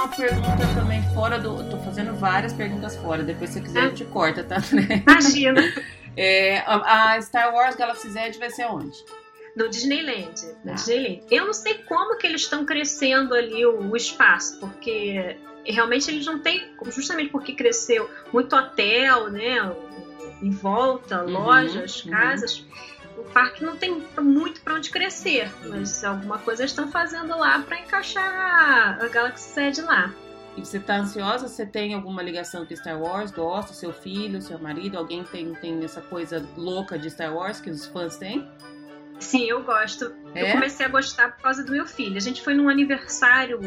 [0.04, 1.70] Uma, pergunta também fora do.
[1.70, 4.56] Tô fazendo várias perguntas fora, depois se você quiser eu te corta, tá?
[5.06, 5.62] Imagina!
[6.16, 9.04] É, a Star Wars Galaxy's Edge vai ser onde?
[9.56, 10.46] No Disneyland.
[10.64, 10.74] No ah.
[10.74, 11.24] Disneyland.
[11.28, 15.36] Eu não sei como que eles estão crescendo ali o, o espaço, porque
[15.66, 19.74] realmente eles não têm, justamente porque cresceu muito hotel, né?
[20.40, 22.12] Em volta, uhum, lojas, uhum.
[22.12, 22.64] casas
[23.26, 27.80] o parque não tem muito para onde crescer, mas alguma coisa estão fazendo lá para
[27.80, 30.12] encaixar a Galaxy Edge lá.
[30.56, 31.48] E você tá ansiosa?
[31.48, 33.32] Você tem alguma ligação com Star Wars?
[33.32, 33.72] Gosta?
[33.72, 34.96] Seu filho, seu marido?
[34.96, 38.48] Alguém tem, tem essa coisa louca de Star Wars que os fãs têm?
[39.18, 40.14] Sim, eu gosto.
[40.32, 40.48] É?
[40.48, 42.16] Eu comecei a gostar por causa do meu filho.
[42.16, 43.60] A gente foi num aniversário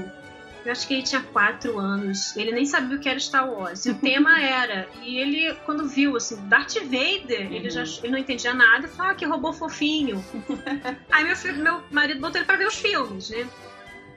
[0.67, 2.35] eu acho que ele tinha quatro anos.
[2.35, 3.85] Ele nem sabia o que era Star Wars.
[3.85, 4.87] E o tema era.
[5.01, 7.53] E ele, quando viu, assim, Darth Vader, uhum.
[7.53, 10.23] ele já ele não entendia nada e falou: ah, que robô fofinho.
[11.09, 13.47] Aí meu, filho, meu marido botou ele pra ver os filmes, né?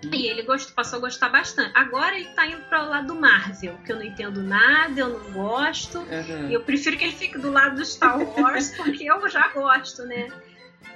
[0.04, 0.10] Uhum.
[0.12, 1.70] E ele gostou, passou a gostar bastante.
[1.74, 5.08] Agora ele tá indo para o lado do Marvel, que eu não entendo nada, eu
[5.08, 5.98] não gosto.
[5.98, 6.50] Uhum.
[6.50, 10.28] Eu prefiro que ele fique do lado do Star Wars, porque eu já gosto, né?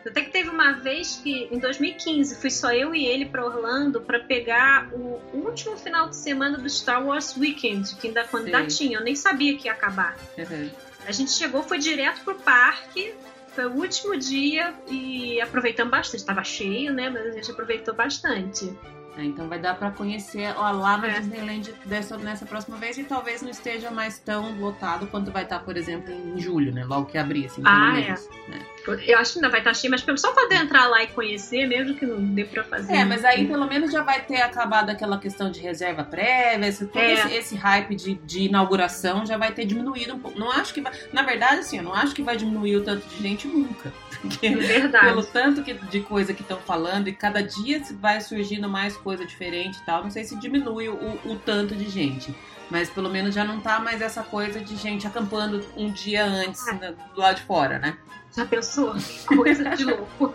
[0.07, 4.03] Até que teve uma vez que, em 2015, fui só eu e ele para Orlando
[4.03, 8.67] para pegar o último final de semana do Star Wars Weekend, que ainda, quando ainda
[8.67, 8.99] tinha.
[8.99, 10.17] Eu nem sabia que ia acabar.
[10.37, 10.71] Uhum.
[11.07, 13.15] A gente chegou, foi direto pro parque,
[13.55, 16.21] foi o último dia e aproveitamos bastante.
[16.21, 17.09] Estava cheio, né?
[17.09, 18.77] Mas a gente aproveitou bastante.
[19.17, 21.21] É, então vai dar para conhecer ó, lá na é.
[21.21, 25.61] Disneyland dessa, nessa próxima vez e talvez não esteja mais tão lotado quanto vai estar,
[25.61, 26.85] por exemplo, em julho, né?
[26.85, 28.03] Logo que abrir, assim, pelo ah, é.
[28.03, 28.29] menos.
[28.49, 28.51] É.
[28.51, 28.64] Né?
[28.87, 31.95] Eu acho que ainda vai estar cheio, mas só poder entrar lá e conhecer, mesmo
[31.95, 32.95] que não dê pra fazer.
[32.95, 36.87] É, mas aí pelo menos já vai ter acabado aquela questão de reserva prévia, esse,
[36.87, 37.13] todo é.
[37.15, 40.39] esse, esse, hype de, de inauguração já vai ter diminuído um pouco.
[40.39, 40.93] Não acho que vai.
[41.13, 43.93] Na verdade, assim, eu não acho que vai diminuir o tanto de gente nunca.
[44.21, 45.07] Porque, verdade.
[45.07, 49.25] Pelo tanto que, de coisa que estão falando, e cada dia vai surgindo mais coisa
[49.25, 50.03] diferente e tal.
[50.03, 52.35] Não sei se diminui o, o tanto de gente.
[52.71, 56.67] Mas pelo menos já não tá mais essa coisa de gente acampando um dia antes
[56.69, 56.73] ah.
[56.75, 57.97] né, do lado de fora, né?
[58.37, 58.95] Já pensou?
[59.27, 60.35] Coisa de louco.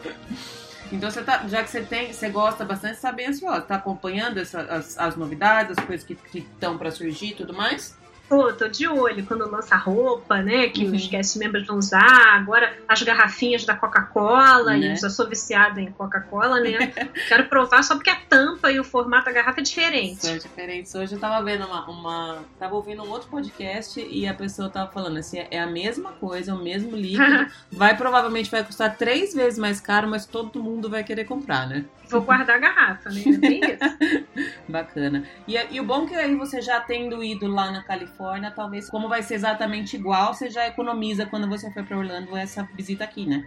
[0.92, 3.76] Então você tá, já que você tem, você gosta bastante, você tá bem ansiosa, tá
[3.76, 7.99] acompanhando essa, as, as novidades, as coisas que estão para surgir e tudo mais?
[8.30, 10.70] Pô, tô de olho quando lança roupa, né?
[10.70, 10.96] Que uhum.
[10.96, 12.36] os guest members vão usar.
[12.36, 14.80] Agora as garrafinhas da Coca-Cola, né?
[14.80, 16.94] e eu já sou viciada em Coca-Cola, né?
[17.28, 20.28] Quero provar só porque a tampa e o formato da garrafa é diferente.
[20.28, 20.94] São diferentes.
[20.94, 22.40] Hoje eu tava vendo uma, uma.
[22.60, 26.52] Tava ouvindo um outro podcast e a pessoa tava falando assim: é a mesma coisa,
[26.52, 27.48] é o mesmo líquido.
[27.72, 31.84] vai provavelmente vai custar três vezes mais caro, mas todo mundo vai querer comprar, né?
[32.10, 33.22] Vou guardar a garrafa, né?
[33.44, 34.26] É isso.
[34.68, 35.24] Bacana.
[35.48, 38.19] E, e o bom é que aí você já tendo ido lá na Califórnia,
[38.56, 42.68] talvez, como vai ser exatamente igual, você já economiza quando você for para Orlando essa
[42.74, 43.46] visita aqui, né?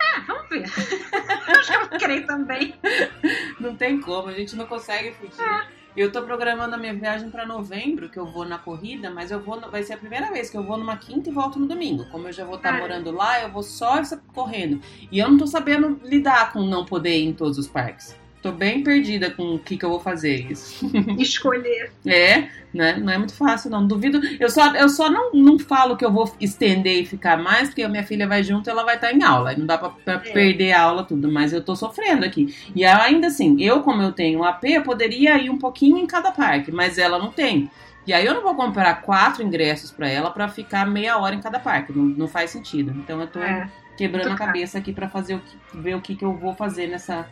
[0.00, 0.64] Ah, vamos ver.
[0.64, 2.74] Acho que eu vou querer também.
[3.58, 5.40] Não tem como, a gente não consegue fugir.
[5.40, 5.82] É.
[5.94, 9.38] Eu tô programando a minha viagem para novembro, que eu vou na corrida, mas eu
[9.40, 12.06] vou, vai ser a primeira vez que eu vou numa quinta e volto no domingo.
[12.10, 14.00] Como eu já vou estar tá morando lá, eu vou só
[14.34, 14.80] correndo.
[15.10, 18.18] E eu não tô sabendo lidar com não poder ir em todos os parques.
[18.42, 20.84] Tô bem perdida com o que, que eu vou fazer isso.
[21.16, 21.92] Escolher.
[22.04, 22.96] é, né?
[22.96, 23.86] Não é muito fácil, não.
[23.86, 24.20] Duvido.
[24.40, 27.84] Eu só, eu só não, não falo que eu vou estender e ficar mais, porque
[27.84, 29.54] a minha filha vai junto e ela vai estar tá em aula.
[29.54, 30.18] Não dá pra, pra é.
[30.18, 32.52] perder a aula tudo, mas eu tô sofrendo aqui.
[32.74, 36.06] E ainda assim, eu, como eu tenho um AP, eu poderia ir um pouquinho em
[36.06, 37.70] cada parque, mas ela não tem.
[38.04, 41.40] E aí eu não vou comprar quatro ingressos para ela para ficar meia hora em
[41.40, 41.92] cada parque.
[41.92, 42.90] Não, não faz sentido.
[42.90, 43.70] Então eu tô é.
[43.96, 46.88] quebrando a cabeça aqui para fazer o que, ver o que, que eu vou fazer
[46.88, 47.28] nessa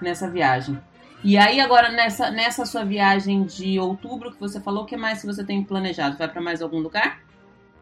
[0.00, 0.78] nessa viagem.
[1.22, 5.20] E aí agora nessa nessa sua viagem de outubro que você falou, o que mais
[5.20, 6.16] que você tem planejado?
[6.16, 7.20] Vai para mais algum lugar?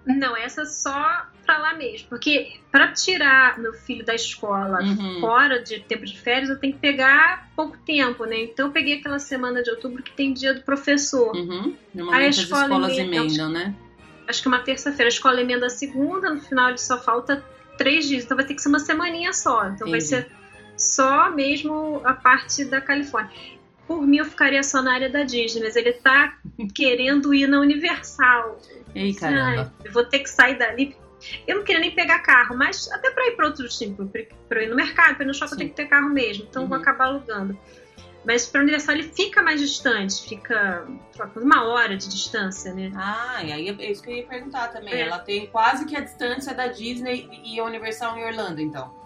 [0.07, 5.21] Não, essa só para lá mesmo, porque para tirar meu filho da escola uhum.
[5.21, 8.45] fora de tempo de férias, eu tenho que pegar pouco tempo, né?
[8.45, 11.35] Então eu peguei aquela semana de outubro que tem dia do professor.
[11.35, 11.77] Uhum.
[12.13, 13.75] Aí a escola as escolas emenda, emendam, né?
[14.29, 17.45] Acho que uma terça-feira a escola emenda a segunda, no final ele só falta
[17.77, 19.67] três dias, então vai ter que ser uma semaninha só.
[19.67, 19.91] Então Entendi.
[19.91, 20.31] vai ser
[20.77, 23.33] só mesmo a parte da Califórnia.
[23.87, 26.37] Por mim, eu ficaria só na área da Disney, mas ele tá
[26.75, 28.59] querendo ir na Universal.
[28.95, 29.73] Ei, caramba.
[29.85, 30.97] eu vou ter que sair dali.
[31.47, 34.11] Eu não queria nem pegar carro, mas até para ir para outros, tipo,
[34.49, 36.47] para ir no mercado, para ir no shopping, eu tenho que ter carro mesmo.
[36.49, 36.69] Então, uhum.
[36.69, 37.57] vou acabar alugando.
[38.27, 40.85] Mas para Universal ele fica mais distante, fica
[41.37, 42.91] uma hora de distância, né?
[42.97, 44.93] Ah, e aí é isso que eu ia perguntar também.
[44.93, 45.03] É.
[45.03, 49.06] Ela tem quase que a distância da Disney e a Universal em Orlando, então.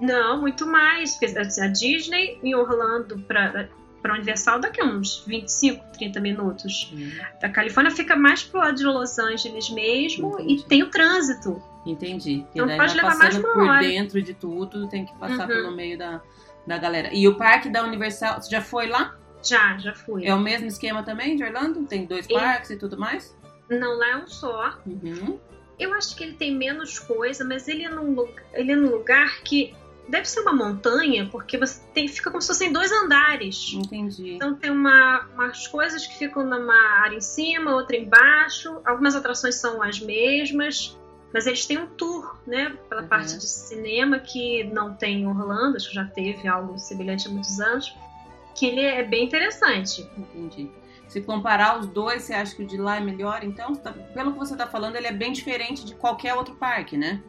[0.00, 1.18] Não, muito mais.
[1.58, 3.68] A Disney em Orlando para
[4.00, 6.92] para Universal daqui a uns 25, 30 minutos.
[6.92, 7.10] Hum.
[7.40, 10.54] Da Califórnia fica mais pro lado de Los Angeles mesmo Entendi.
[10.54, 11.62] e tem o trânsito.
[11.84, 12.44] Entendi.
[12.54, 13.80] Então pode levar mais uma por hora.
[13.80, 15.54] dentro de tudo, tem que passar uhum.
[15.54, 16.20] pelo meio da,
[16.66, 17.10] da galera.
[17.12, 19.16] E o parque da Universal, você já foi lá?
[19.42, 20.26] Já, já fui.
[20.26, 21.84] É o mesmo esquema também de Orlando?
[21.84, 22.32] Tem dois e...
[22.32, 23.36] parques e tudo mais?
[23.70, 24.78] Não, lá é um só.
[24.86, 25.38] Uhum.
[25.78, 29.40] Eu acho que ele tem menos coisa, mas ele é num, ele é num lugar
[29.42, 29.74] que
[30.08, 33.72] deve ser uma montanha, porque você tem, fica como se fossem dois andares.
[33.74, 34.34] Entendi.
[34.34, 38.80] Então tem uma, umas coisas que ficam numa área em cima, outra embaixo.
[38.84, 40.98] Algumas atrações são as mesmas.
[41.32, 43.08] Mas eles têm um tour, né, pela uhum.
[43.08, 47.30] parte de cinema que não tem em Orlando, acho que já teve algo semelhante há
[47.30, 47.94] muitos anos,
[48.54, 50.08] que ele é bem interessante.
[50.16, 50.70] Entendi.
[51.06, 53.44] Se comparar os dois, você acha que o de lá é melhor?
[53.44, 56.96] Então, tá, pelo que você está falando, ele é bem diferente de qualquer outro parque,
[56.96, 57.22] né?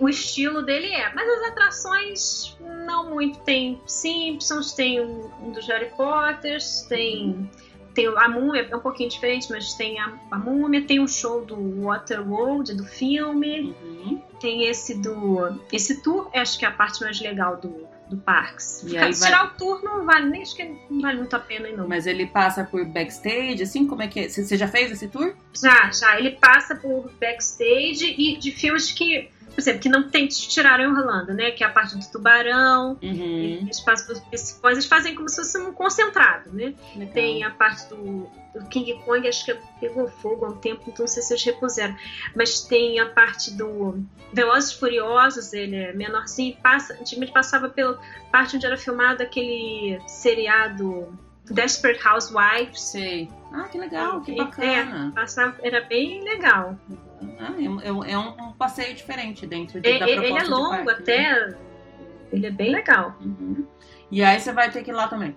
[0.00, 1.12] O estilo dele é.
[1.14, 3.38] Mas as atrações não muito.
[3.40, 7.48] Tem Simpsons, tem um dos Harry Potters, tem.
[7.94, 11.42] Tem a Múmia, é um pouquinho diferente, mas tem a, a Múmia, tem um show
[11.42, 14.20] do Waterworld, do filme, uhum.
[14.38, 15.58] tem esse do.
[15.72, 18.82] Esse tour, acho que é a parte mais legal do, do Parks.
[18.82, 19.30] E aí vai...
[19.30, 21.88] Tirar o tour não vale, nem acho que não vale muito a pena, não.
[21.88, 24.28] Mas ele passa por backstage, assim, como é que é?
[24.28, 25.34] Você já fez esse tour?
[25.54, 26.18] Já, já.
[26.18, 30.86] Ele passa por backstage e de filmes que por exemplo, que não tem tiraram em
[30.88, 31.50] Orlando, né?
[31.50, 33.62] Que é a parte do tubarão, uhum.
[33.62, 36.74] eles, fazem, eles fazem como se fosse um concentrado, né?
[36.94, 37.14] Legal.
[37.14, 41.04] Tem a parte do, do, King Kong, acho que pegou fogo há um tempo, então
[41.04, 41.96] não sei se eles repuseram.
[42.34, 47.98] Mas tem a parte do Velozes Furiosos, ele é menorzinho, passa, antigamente passava pela
[48.30, 51.18] parte onde era filmado aquele seriado
[51.54, 52.80] Desperate Housewives.
[52.80, 53.28] Sei.
[53.52, 55.12] Ah, que legal, que bacana.
[55.12, 56.78] É, passava, era bem legal.
[57.38, 60.84] Ah, é, é, um, um, passeio diferente dentro de, é, da proposta Ele é longo
[60.84, 61.46] parque, até.
[61.46, 61.56] Né?
[62.32, 63.16] Ele é bem legal.
[63.20, 63.66] Uhum.
[64.10, 65.36] E aí você vai ter que ir lá também.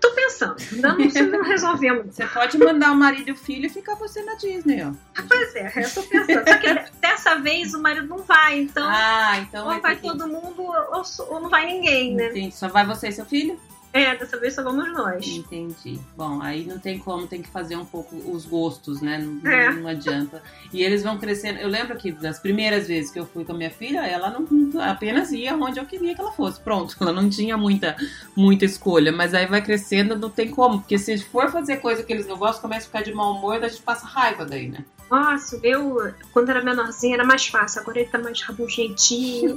[0.00, 2.14] Tô pensando, ainda não, não resolvemos.
[2.14, 4.92] Você pode mandar o marido e o filho e ficar você na Disney, ó.
[5.26, 6.48] Pois é, eu tô pensando.
[6.48, 8.88] Só que dessa vez o marido não vai, então.
[8.88, 9.66] Ah, então.
[9.66, 12.28] Ou vai todo mundo ou, ou, não vai ninguém, né?
[12.28, 12.54] Entendi.
[12.54, 13.58] Só vai você e seu filho?
[13.92, 15.26] É, dessa vez só vamos nós.
[15.26, 15.98] Entendi.
[16.16, 19.18] Bom, aí não tem como, tem que fazer um pouco os gostos, né?
[19.18, 19.72] Não, é.
[19.72, 20.42] não adianta.
[20.72, 21.58] E eles vão crescendo.
[21.58, 24.46] Eu lembro que das primeiras vezes que eu fui com a minha filha, ela não
[24.82, 26.60] apenas ia onde eu queria que ela fosse.
[26.60, 27.96] Pronto, ela não tinha muita,
[28.36, 29.10] muita escolha.
[29.10, 30.80] Mas aí vai crescendo, não tem como.
[30.80, 33.64] Porque se for fazer coisa que eles não gostam, começa a ficar de mau humor,
[33.64, 34.84] a gente passa raiva daí, né?
[35.10, 37.80] Nossa, eu, quando era menorzinha, era mais fácil.
[37.80, 39.54] Agora ele tá mais rabugentinho.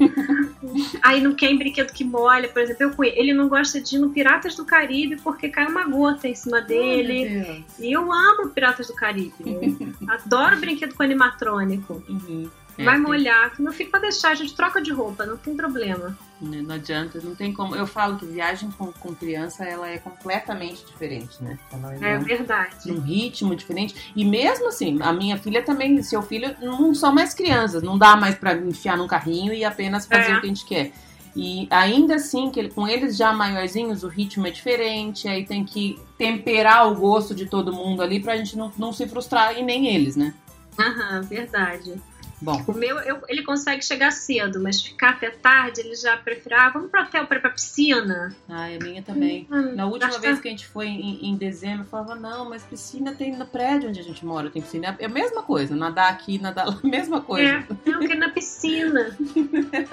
[1.03, 2.47] Aí não quer em brinquedo que molha.
[2.47, 5.83] Por exemplo, eu, ele não gosta de ir no Piratas do Caribe porque cai uma
[5.85, 7.63] gota em cima dele.
[7.79, 9.33] e eu amo Piratas do Caribe.
[10.07, 12.03] Adoro brinquedo com animatrônico.
[12.07, 12.49] Uhum.
[12.77, 13.53] É, vai molhar.
[13.59, 16.17] Meu filho pode deixar, a gente troca de roupa, não tem problema.
[16.41, 17.75] Né, não adianta, não tem como.
[17.75, 21.59] Eu falo que viagem com, com criança ela é completamente diferente, né?
[21.71, 22.91] Ela é, é verdade.
[22.91, 24.11] Um ritmo diferente.
[24.15, 28.15] E mesmo assim, a minha filha também, seu filho, não são mais crianças, não dá
[28.15, 30.37] mais para enfiar num carrinho e apenas fazer é.
[30.37, 30.91] o que a gente quer.
[31.35, 35.97] E ainda assim, que com eles já maiorzinhos, o ritmo é diferente, aí tem que
[36.17, 39.87] temperar o gosto de todo mundo ali pra gente não, não se frustrar e nem
[39.95, 40.33] eles, né?
[40.77, 42.01] Aham, verdade.
[42.41, 42.63] Bom.
[42.67, 46.69] O meu, eu, ele consegue chegar cedo, mas ficar até tarde, ele já prefere, ah,
[46.69, 48.35] vamos pro hotel para pra piscina.
[48.49, 49.47] Ah, a minha também.
[49.51, 52.63] Hum, Na última vez que a gente foi em, em, dezembro, eu falava, não, mas
[52.63, 54.95] piscina tem no prédio onde a gente mora, tem piscina.
[54.99, 57.47] É a mesma coisa, nadar aqui, nadar lá, mesma coisa.
[57.47, 59.15] É, eu quero na piscina.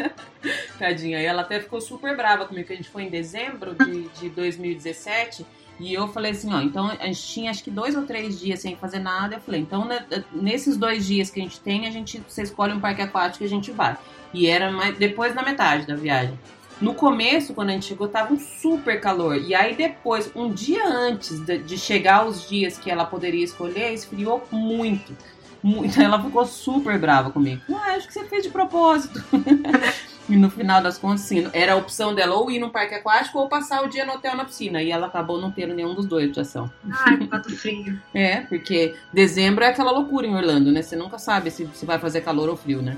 [0.78, 4.08] Tadinha, e ela até ficou super brava comigo, que a gente foi em dezembro de,
[4.08, 5.44] de 2017.
[5.80, 8.60] E eu falei assim, ó, então a gente tinha acho que dois ou três dias
[8.60, 9.36] sem fazer nada.
[9.36, 12.72] Eu falei, então né, nesses dois dias que a gente tem, a gente você escolhe
[12.72, 13.96] um parque aquático e a gente vai.
[14.34, 16.38] E era mais, depois da metade da viagem.
[16.80, 19.36] No começo, quando a gente chegou, tava um super calor.
[19.36, 23.92] E aí depois, um dia antes de, de chegar os dias que ela poderia escolher,
[23.92, 25.16] esfriou muito.
[25.60, 25.98] Muito.
[26.00, 27.60] Ela ficou super brava comigo.
[27.70, 29.20] Ah, acho que você fez de propósito.
[30.28, 33.38] E no final das contas, sim, era a opção dela ou ir no parque aquático
[33.38, 34.82] ou passar o dia no hotel na piscina.
[34.82, 36.70] E ela acabou não tendo nenhum dos dois de ação.
[36.90, 37.98] Ai, pato frio.
[38.12, 40.82] É, porque dezembro é aquela loucura em Orlando, né?
[40.82, 42.96] Você nunca sabe se, se vai fazer calor ou frio, né?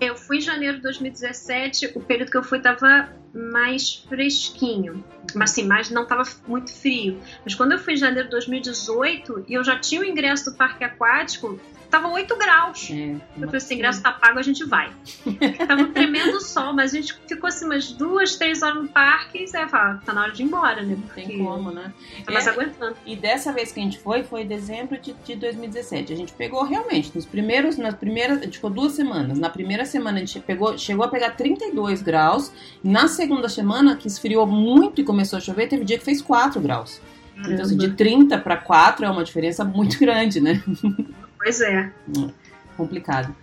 [0.00, 5.04] Eu fui em janeiro de 2017, o período que eu fui tava mais fresquinho.
[5.34, 7.20] Mas assim, mas não tava muito frio.
[7.44, 10.56] Mas quando eu fui em janeiro de 2018 e eu já tinha o ingresso do
[10.56, 11.60] parque aquático,
[11.94, 12.90] tava 8 graus.
[12.90, 14.90] É, eu falei assim, ingresso tá pago, a gente vai.
[15.68, 19.44] tava um tremendo sol, mas a gente ficou assim umas duas, três horas no parque
[19.44, 20.96] e você fala, tá na hora de ir embora, né?
[21.00, 21.92] Porque Não tem como, né?
[22.24, 22.96] Tá mais é, aguentando.
[23.06, 26.12] E dessa vez que a gente foi, foi em dezembro de, de 2017.
[26.12, 29.38] A gente pegou realmente, nos primeiros, nas primeiras, ficou duas semanas.
[29.38, 32.50] Na primeira semana a gente pegou, chegou a pegar 32 graus.
[32.82, 36.60] Na segunda semana, que esfriou muito e começou a chover, teve dia que fez 4
[36.60, 37.00] graus.
[37.36, 37.52] Caramba.
[37.52, 40.60] Então, assim, de 30 para 4 é uma diferença muito grande, né?
[41.44, 41.92] Pois é.
[42.16, 42.30] é
[42.76, 43.36] complicado.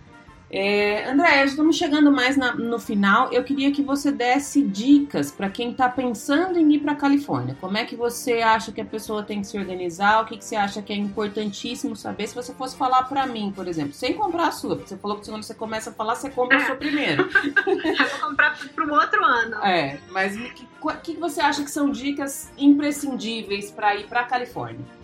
[0.54, 3.32] É, André, estamos chegando mais na, no final.
[3.32, 7.56] Eu queria que você desse dicas para quem está pensando em ir para a Califórnia.
[7.58, 10.20] Como é que você acha que a pessoa tem que se organizar?
[10.20, 12.26] O que, que você acha que é importantíssimo saber?
[12.26, 15.18] Se você fosse falar para mim, por exemplo, sem comprar a sua, porque você falou
[15.18, 17.30] que quando você começa a falar, você compra a sua primeiro.
[17.64, 19.64] Eu vou comprar para o outro ano.
[19.64, 20.66] É, mas o que,
[21.02, 25.01] que, que você acha que são dicas imprescindíveis para ir para a Califórnia?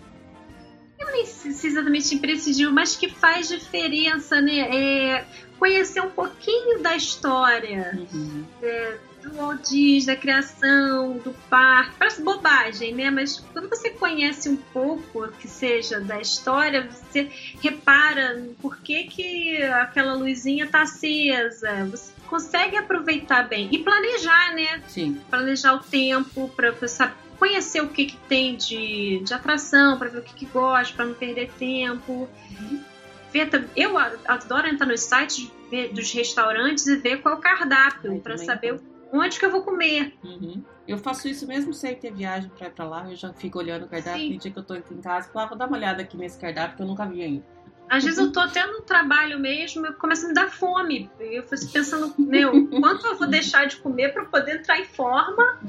[0.99, 4.59] Eu nem sei se exatamente imprescindível, mas que faz diferença, né?
[4.59, 5.25] É
[5.57, 8.45] conhecer um pouquinho da história uhum.
[8.63, 11.95] é, do Walt Disney, da criação, do parque.
[11.99, 13.09] Parece bobagem, né?
[13.09, 17.29] Mas quando você conhece um pouco, que seja da história, você
[17.61, 21.85] repara por que, que aquela luzinha tá acesa.
[21.91, 23.67] Você consegue aproveitar bem.
[23.71, 24.81] E planejar, né?
[24.87, 25.19] Sim.
[25.29, 30.19] Planejar o tempo para saber conhecer o que, que tem de, de atração, para ver
[30.19, 32.29] o que, que gosta, para não perder tempo.
[32.51, 32.83] Uhum.
[33.31, 35.51] Ver, eu adoro entrar nos sites
[35.93, 38.79] dos restaurantes e ver qual é o cardápio, para saber
[39.13, 40.13] onde que eu vou comer.
[40.23, 40.63] Uhum.
[40.87, 43.85] Eu faço isso mesmo sem ter viagem para ir pra lá, eu já fico olhando
[43.85, 44.33] o cardápio Sim.
[44.33, 46.39] no dia que eu tô aqui em casa, ah, vou dar uma olhada aqui nesse
[46.39, 47.45] cardápio que eu nunca vi ainda.
[47.87, 51.09] Às vezes eu tô até no trabalho mesmo, eu começo a me dar fome.
[51.19, 55.59] Eu fico pensando, meu, quanto eu vou deixar de comer para poder entrar em forma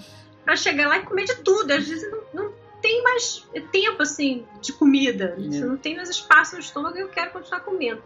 [0.50, 1.70] para chegar lá e comer de tudo.
[1.70, 5.36] Às vezes não, não tem mais tempo assim de comida.
[5.38, 5.42] É.
[5.42, 8.02] Você não tem mais espaço no estômago e eu quero continuar comendo.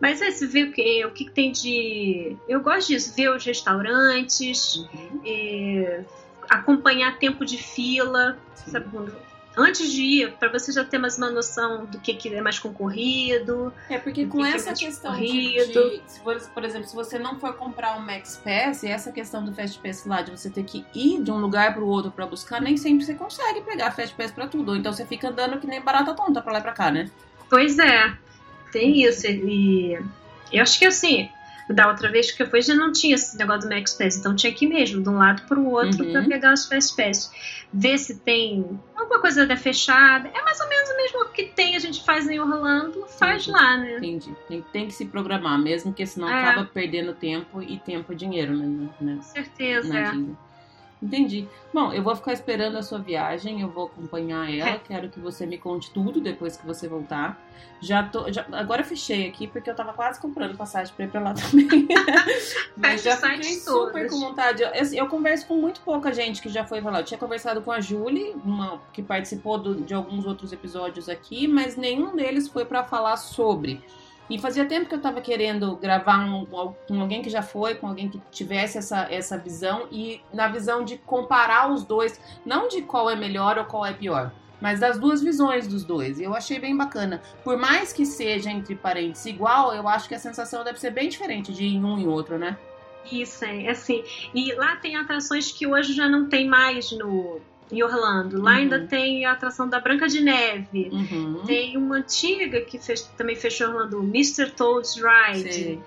[0.00, 2.36] Mas é, você vê o que, o que tem de.
[2.48, 5.20] Eu gosto disso, ver os restaurantes, uhum.
[5.24, 6.04] é,
[6.48, 8.86] acompanhar tempo de fila, sabe?
[9.56, 12.58] Antes de ir, para você já ter mais uma noção do que, que é mais
[12.58, 13.72] concorrido.
[13.88, 16.94] É, porque com que essa que é questão de, de, se for, por exemplo, se
[16.94, 20.30] você não for comprar um Max Pass, e essa questão do Fast Pass lá, de
[20.30, 23.14] você ter que ir de um lugar para o outro para buscar, nem sempre você
[23.14, 24.72] consegue pegar Fast Pass para tudo.
[24.72, 27.10] Ou então você fica andando que nem barata tonta para lá e pra cá, né?
[27.48, 28.14] Pois é,
[28.70, 29.26] tem isso.
[29.26, 29.98] E
[30.52, 31.30] eu acho que assim,
[31.68, 34.36] da outra vez que eu fui já não tinha esse negócio do Max Pass, então
[34.36, 36.12] tinha que ir mesmo de um lado para o outro uhum.
[36.12, 37.30] para pegar os Fast Pass.
[37.72, 40.30] Ver se tem alguma coisa até fechada.
[40.32, 43.50] É mais ou menos o mesmo que tem, a gente faz em Orlando, faz Entendi.
[43.50, 43.96] lá, né?
[43.96, 44.36] Entendi.
[44.48, 46.42] Tem, tem que se programar mesmo, porque senão é.
[46.42, 49.16] acaba perdendo tempo e tempo e dinheiro, né?
[49.16, 49.96] Com certeza.
[49.96, 50.12] É.
[51.02, 51.46] Entendi.
[51.74, 54.70] Bom, eu vou ficar esperando a sua viagem, eu vou acompanhar ela.
[54.70, 54.78] É.
[54.78, 57.38] Quero que você me conte tudo depois que você voltar.
[57.80, 61.08] Já tô, já, agora eu fechei aqui porque eu tava quase comprando passagem pra ir
[61.08, 61.86] pra lá também.
[62.76, 64.62] Mas já fiquei super com vontade.
[64.62, 67.00] Eu, eu, eu, converso com muito pouca gente que já foi pra lá.
[67.00, 71.46] Eu tinha conversado com a Julie, uma, que participou do, de alguns outros episódios aqui,
[71.46, 73.84] mas nenhum deles foi para falar sobre.
[74.28, 77.86] E fazia tempo que eu estava querendo gravar um, com alguém que já foi, com
[77.86, 82.82] alguém que tivesse essa, essa visão e na visão de comparar os dois, não de
[82.82, 86.18] qual é melhor ou qual é pior, mas das duas visões dos dois.
[86.18, 87.22] E eu achei bem bacana.
[87.44, 91.08] Por mais que seja entre parentes igual, eu acho que a sensação deve ser bem
[91.08, 92.58] diferente de em um e outro, né?
[93.10, 94.02] Isso, é assim.
[94.34, 97.40] E lá tem atrações que hoje já não tem mais no
[97.70, 98.40] em Orlando.
[98.40, 98.56] Lá uhum.
[98.56, 100.90] ainda tem a atração da Branca de Neve.
[100.92, 101.42] Uhum.
[101.46, 104.50] Tem uma antiga que fez, também fechou Orlando, Mr.
[104.50, 105.80] Toad's Ride.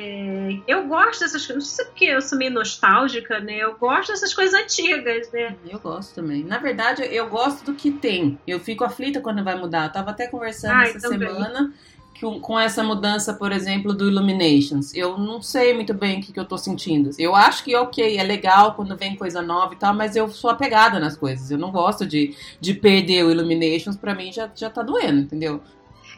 [0.00, 3.56] É, eu gosto dessas coisas, não sei porque eu sou meio nostálgica, né?
[3.56, 5.56] Eu gosto dessas coisas antigas, né?
[5.68, 6.44] Eu gosto também.
[6.44, 8.38] Na verdade, eu gosto do que tem.
[8.46, 9.86] Eu fico aflita quando vai mudar.
[9.86, 14.94] Eu tava até conversando essa semana que, com essa mudança, por exemplo, do Illuminations.
[14.94, 17.10] Eu não sei muito bem o que, que eu tô sentindo.
[17.18, 20.50] Eu acho que, ok, é legal quando vem coisa nova e tal, mas eu sou
[20.50, 21.50] apegada nas coisas.
[21.50, 25.62] Eu não gosto de, de perder o Illuminations, pra mim já, já tá doendo, entendeu?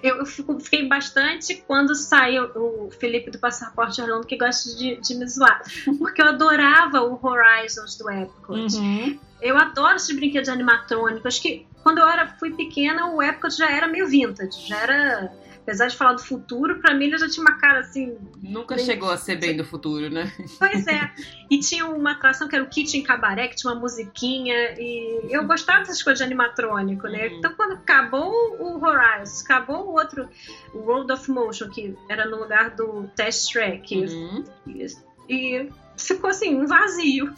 [0.02, 5.14] Eu fico, fiquei bastante quando saiu o Felipe do Passaporte Orlando, que gosta de, de
[5.14, 5.62] me zoar.
[5.98, 8.76] Porque eu adorava o Horizons do Epcot.
[8.76, 9.18] Uhum.
[9.42, 11.26] Eu adoro esses brinquedos animatrônicos.
[11.26, 14.66] Acho que quando eu era, fui pequena, o Epcot já era meio vintage.
[14.66, 15.32] Já era
[15.62, 18.16] apesar de falar do futuro, para mim ele já tinha uma cara assim.
[18.42, 18.84] Nunca bem...
[18.84, 20.32] chegou a ser bem do futuro, né?
[20.58, 21.10] Pois é.
[21.50, 24.74] E tinha uma atração que era o Kitchen Cabaret, que tinha uma musiquinha.
[24.78, 27.28] E eu gostava dessas coisas de animatrônico, né?
[27.28, 27.38] Uhum.
[27.38, 30.28] Então quando acabou o Horizon, acabou o outro,
[30.74, 33.94] o Road of Motion, que era no lugar do Test Track.
[33.96, 34.44] Uhum.
[34.66, 34.86] E,
[35.28, 37.32] e ficou assim, um vazio.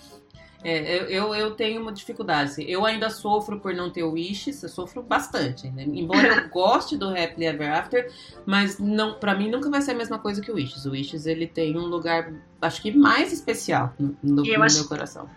[0.64, 2.50] É, eu, eu, eu, tenho uma dificuldade.
[2.50, 5.68] Assim, eu ainda sofro por não ter o Wishes, eu sofro bastante.
[5.70, 5.84] Né?
[5.84, 8.10] Embora eu goste do Happily Ever After,
[8.46, 10.86] mas não, para mim nunca vai ser a mesma coisa que o Wishes.
[10.86, 15.28] O Wishes ele tem um lugar, acho que mais especial no, no, no meu coração.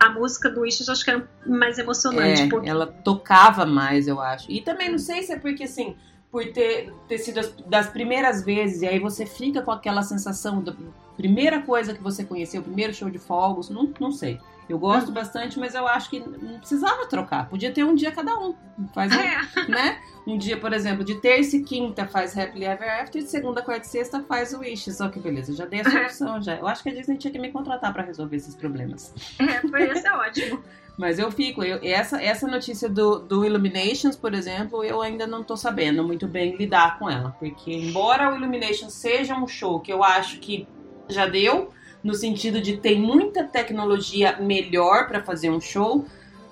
[0.00, 2.42] A música do Wishes acho que era mais emocionante.
[2.42, 2.68] É, porque...
[2.68, 4.50] ela tocava mais, eu acho.
[4.50, 5.94] E também não sei se é porque assim
[6.32, 10.62] por ter, ter sido as, das primeiras vezes, e aí você fica com aquela sensação
[10.62, 10.74] da
[11.14, 14.40] primeira coisa que você conheceu, o primeiro show de fogos, não, não sei.
[14.72, 17.46] Eu gosto bastante, mas eu acho que não precisava trocar.
[17.46, 18.54] Podia ter um dia cada um.
[18.94, 19.36] Faz, é.
[19.68, 20.00] né?
[20.26, 23.86] Um dia, por exemplo, de terça e quinta faz Happily Ever After, de segunda, quarta
[23.86, 24.90] e sexta faz Wish.
[24.92, 26.06] Só que beleza, já dei essa é.
[26.06, 26.56] opção já.
[26.56, 29.12] Eu acho que a Disney tinha que me contratar para resolver esses problemas.
[29.38, 30.64] É, foi isso é ótimo.
[30.96, 35.44] Mas eu fico, eu, essa, essa notícia do, do Illuminations, por exemplo, eu ainda não
[35.44, 37.36] tô sabendo muito bem lidar com ela.
[37.38, 40.66] Porque, embora o Illuminations seja um show que eu acho que
[41.10, 41.70] já deu,
[42.02, 46.04] no sentido de ter muita tecnologia melhor para fazer um show,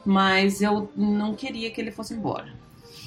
[0.05, 2.53] mas eu não queria que ele fosse embora.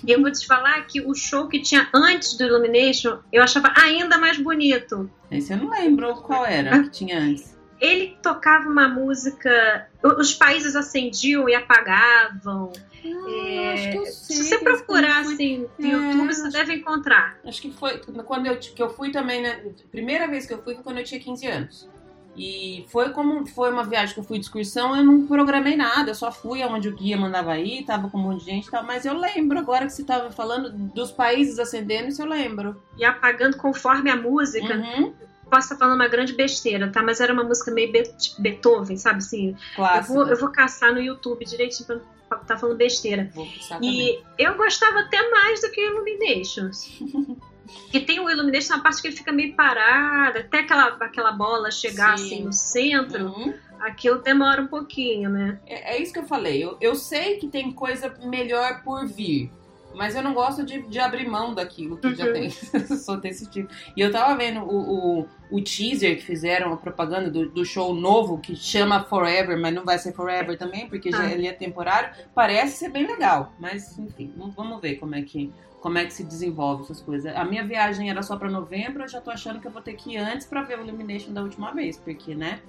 [0.05, 3.71] E eu vou te falar que o show que tinha antes do Illumination, eu achava
[3.75, 5.09] ainda mais bonito.
[5.31, 7.53] Esse eu não lembro qual era que tinha antes.
[7.79, 9.87] Ele tocava uma música.
[10.03, 12.71] Os países acendiam e apagavam.
[13.05, 17.37] Ah, é, se você procurar assim no é, YouTube, você acho, deve encontrar.
[17.45, 19.61] Acho que foi quando eu, que eu fui também, né?
[19.91, 21.89] Primeira vez que eu fui foi quando eu tinha 15 anos.
[22.35, 26.09] E foi como foi uma viagem que eu fui de excursão, eu não programei nada,
[26.09, 28.71] eu só fui aonde o guia mandava ir, tava com um monte de gente e
[28.71, 32.81] tal, mas eu lembro agora que você tava falando dos países acendendo, isso eu lembro.
[32.97, 34.75] E apagando conforme a música.
[34.75, 35.13] Uhum.
[35.49, 37.03] Posso estar falando uma grande besteira, tá?
[37.03, 39.55] Mas era uma música meio tipo Beethoven, sabe assim?
[39.77, 41.99] Eu vou, eu vou caçar no YouTube direitinho pra
[42.39, 43.29] tá falando besteira.
[43.35, 43.47] Vou
[43.79, 46.99] e eu gostava até mais do que Illuminations.
[47.91, 51.71] Que tem o Illumination na parte que ele fica meio parado, até aquela, aquela bola
[51.71, 52.25] chegar Sim.
[52.25, 53.27] assim no centro.
[53.27, 53.53] Uhum.
[53.79, 55.59] Aquilo demora um pouquinho, né?
[55.65, 56.63] É, é isso que eu falei.
[56.63, 59.51] Eu, eu sei que tem coisa melhor por vir.
[59.93, 62.15] Mas eu não gosto de, de abrir mão daquilo que uhum.
[62.15, 62.49] já tem.
[62.97, 63.71] Sou desse tipo.
[63.95, 67.93] E eu tava vendo o, o, o teaser que fizeram, a propaganda do, do, show
[67.93, 71.17] novo, que chama Forever, mas não vai ser Forever também, porque ah.
[71.17, 72.09] já ele é temporário.
[72.33, 73.53] Parece ser bem legal.
[73.59, 75.53] Mas, enfim, vamos ver como é que
[75.83, 77.35] como é que se desenvolve essas coisas.
[77.35, 79.91] A minha viagem era só para novembro, eu já tô achando que eu vou ter
[79.95, 82.61] que ir antes para ver o Illumination da última vez, porque, né?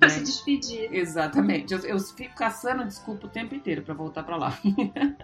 [0.00, 0.92] Pra é, se despedir.
[0.92, 1.72] Exatamente.
[1.72, 4.58] Eu, eu, fico caçando desculpa o tempo inteiro para voltar para lá.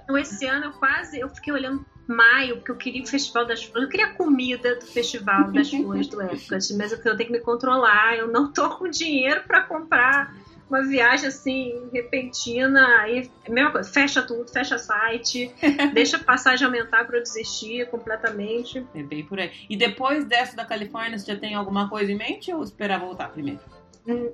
[0.05, 3.64] Então, esse ano eu quase, eu fiquei olhando maio, porque eu queria o Festival das
[3.64, 7.32] Flores, eu queria a comida do Festival das Flores do Epcot, mas eu tenho que
[7.32, 10.32] me controlar, eu não tô com dinheiro para comprar
[10.68, 15.52] uma viagem assim, repentina, aí, mesma coisa, fecha tudo, fecha site,
[15.93, 18.86] deixa a passagem aumentar para eu desistir completamente.
[18.94, 19.51] É bem por aí.
[19.68, 23.30] E depois dessa da Califórnia, você já tem alguma coisa em mente ou esperar voltar
[23.30, 23.60] primeiro?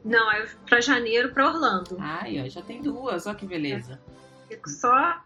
[0.04, 1.96] Não, é para janeiro, para Orlando.
[2.00, 4.00] Ai, ó, já tem duas, olha que beleza.
[4.48, 5.16] Fico só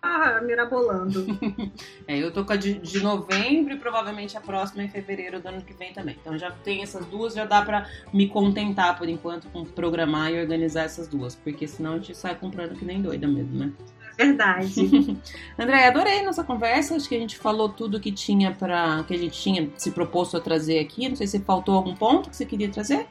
[0.43, 1.25] mirabolando.
[2.09, 5.49] é, eu tô com a de, de, novembro e provavelmente a próxima em fevereiro do
[5.49, 6.17] ano que vem também.
[6.21, 10.41] Então já tem essas duas, já dá pra me contentar por enquanto com programar e
[10.41, 11.37] organizar essas duas.
[11.37, 13.73] Porque senão a gente sai comprando que nem doida mesmo, né?
[14.17, 15.19] Verdade.
[15.59, 16.97] André, adorei nossa conversa.
[16.97, 20.37] Acho que a gente falou tudo que tinha para que a gente tinha se proposto
[20.37, 21.09] a trazer aqui.
[21.09, 23.07] Não sei se faltou algum ponto que você queria trazer.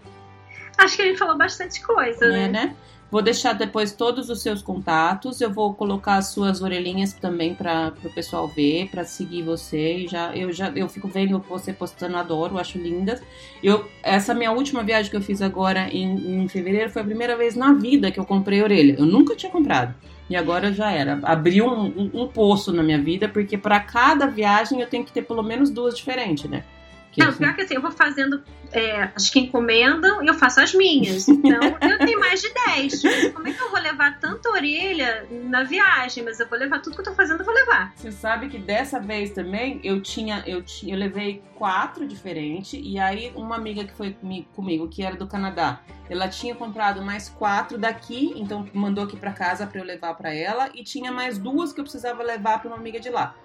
[0.77, 2.47] Acho que a gente falou bastante coisa, é, né?
[2.49, 2.75] né?
[3.11, 5.41] Vou deixar depois todos os seus contatos.
[5.41, 10.07] Eu vou colocar as suas orelhinhas também para o pessoal ver, para seguir você.
[10.07, 13.21] Já eu já eu fico vendo você postando, adoro, acho lindas.
[13.61, 17.35] Eu essa minha última viagem que eu fiz agora em, em fevereiro foi a primeira
[17.35, 18.95] vez na vida que eu comprei orelha.
[18.97, 19.93] Eu nunca tinha comprado.
[20.29, 21.19] E agora já era.
[21.23, 25.11] Abriu um, um, um poço na minha vida, porque para cada viagem eu tenho que
[25.11, 26.63] ter pelo menos duas diferentes, né?
[27.11, 30.61] Que não, pior que assim, eu vou fazendo é, as que encomendam e eu faço
[30.61, 31.27] as minhas.
[31.27, 33.01] Então, eu tenho mais de 10.
[33.33, 36.23] Como é que eu vou levar tanta orelha na viagem?
[36.23, 37.93] Mas eu vou levar tudo que eu tô fazendo, eu vou levar.
[37.95, 42.97] Você sabe que dessa vez também eu tinha, eu tinha, eu levei quatro diferentes e
[42.97, 44.15] aí uma amiga que foi
[44.55, 49.31] comigo, que era do Canadá, ela tinha comprado mais quatro daqui, então mandou aqui para
[49.31, 52.69] casa para eu levar para ela e tinha mais duas que eu precisava levar para
[52.69, 53.35] uma amiga de lá.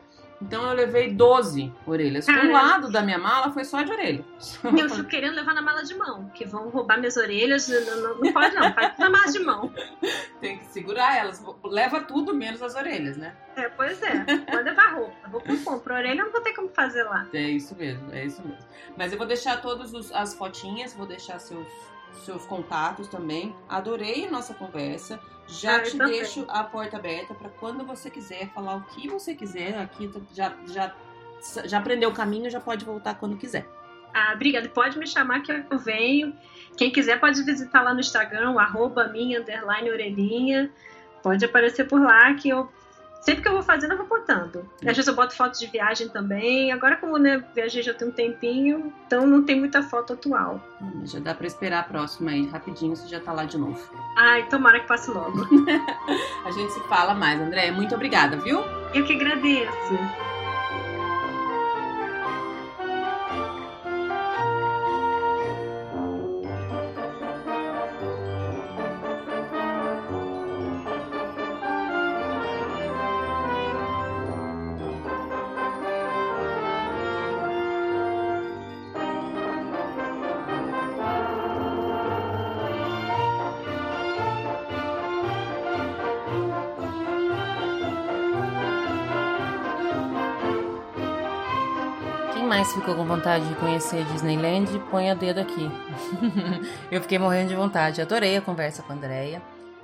[0.41, 2.29] Então eu levei 12 orelhas.
[2.29, 4.25] Um lado da minha mala foi só de orelha.
[4.65, 7.69] Eu fico querendo levar na mala de mão, que vão roubar minhas orelhas.
[7.69, 9.73] Não, não, pode não, faz na mala de mão.
[10.41, 11.43] Tem que segurar elas.
[11.65, 13.35] Leva tudo menos as orelhas, né?
[13.57, 14.25] É, pois é.
[14.51, 15.29] Pode levar roupa.
[15.29, 15.95] Roupa eu compro.
[15.95, 17.27] Orelha não vou ter como fazer lá.
[17.33, 18.65] É isso mesmo, é isso mesmo.
[18.97, 21.67] Mas eu vou deixar todas as fotinhas, vou deixar seus,
[22.25, 23.57] seus contatos também.
[23.69, 25.19] Adorei a nossa conversa.
[25.47, 29.35] Já ah, te deixo a porta aberta para quando você quiser falar o que você
[29.35, 29.79] quiser.
[29.79, 30.95] Aqui já, já,
[31.65, 33.67] já aprendeu o caminho, já pode voltar quando quiser.
[34.13, 34.69] Ah, obrigada.
[34.69, 36.35] Pode me chamar que eu venho.
[36.77, 40.71] Quem quiser pode visitar lá no Instagram, arroba minha, underline, orelhinha.
[41.23, 42.69] Pode aparecer por lá que eu
[43.27, 44.71] Sempre que eu vou fazendo, eu vou botando.
[44.83, 46.71] Às vezes eu boto fotos de viagem também.
[46.71, 50.61] Agora, como né, viajei já tem um tempinho, então não tem muita foto atual.
[50.81, 53.85] Hum, já dá pra esperar a próxima aí, rapidinho, você já tá lá de novo.
[54.17, 55.41] Ai, tomara que passe logo.
[56.47, 57.73] a gente se fala mais, André.
[57.73, 58.61] Muito obrigada, viu?
[58.95, 59.99] Eu que agradeço.
[92.87, 95.69] Ficou com vontade de conhecer Disneyland, põe a dedo aqui.
[96.89, 98.01] eu fiquei morrendo de vontade.
[98.01, 99.43] Adorei a conversa com a Andrea.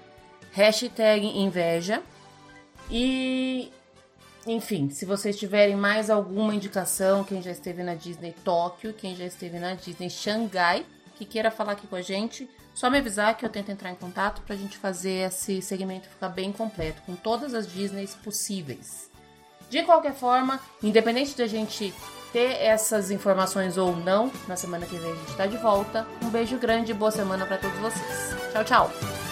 [0.53, 2.03] Hashtag inveja.
[2.91, 3.73] E
[4.47, 9.25] enfim, se vocês tiverem mais alguma indicação, quem já esteve na Disney Tóquio, quem já
[9.25, 10.87] esteve na Disney Xangai,
[11.17, 13.95] que queira falar aqui com a gente, só me avisar que eu tento entrar em
[13.95, 19.11] contato pra gente fazer esse segmento ficar bem completo, com todas as Disneys possíveis.
[19.69, 21.93] De qualquer forma, independente de a gente
[22.33, 26.07] ter essas informações ou não, na semana que vem a gente tá de volta.
[26.23, 28.35] Um beijo grande e boa semana para todos vocês.
[28.53, 29.30] Tchau, tchau!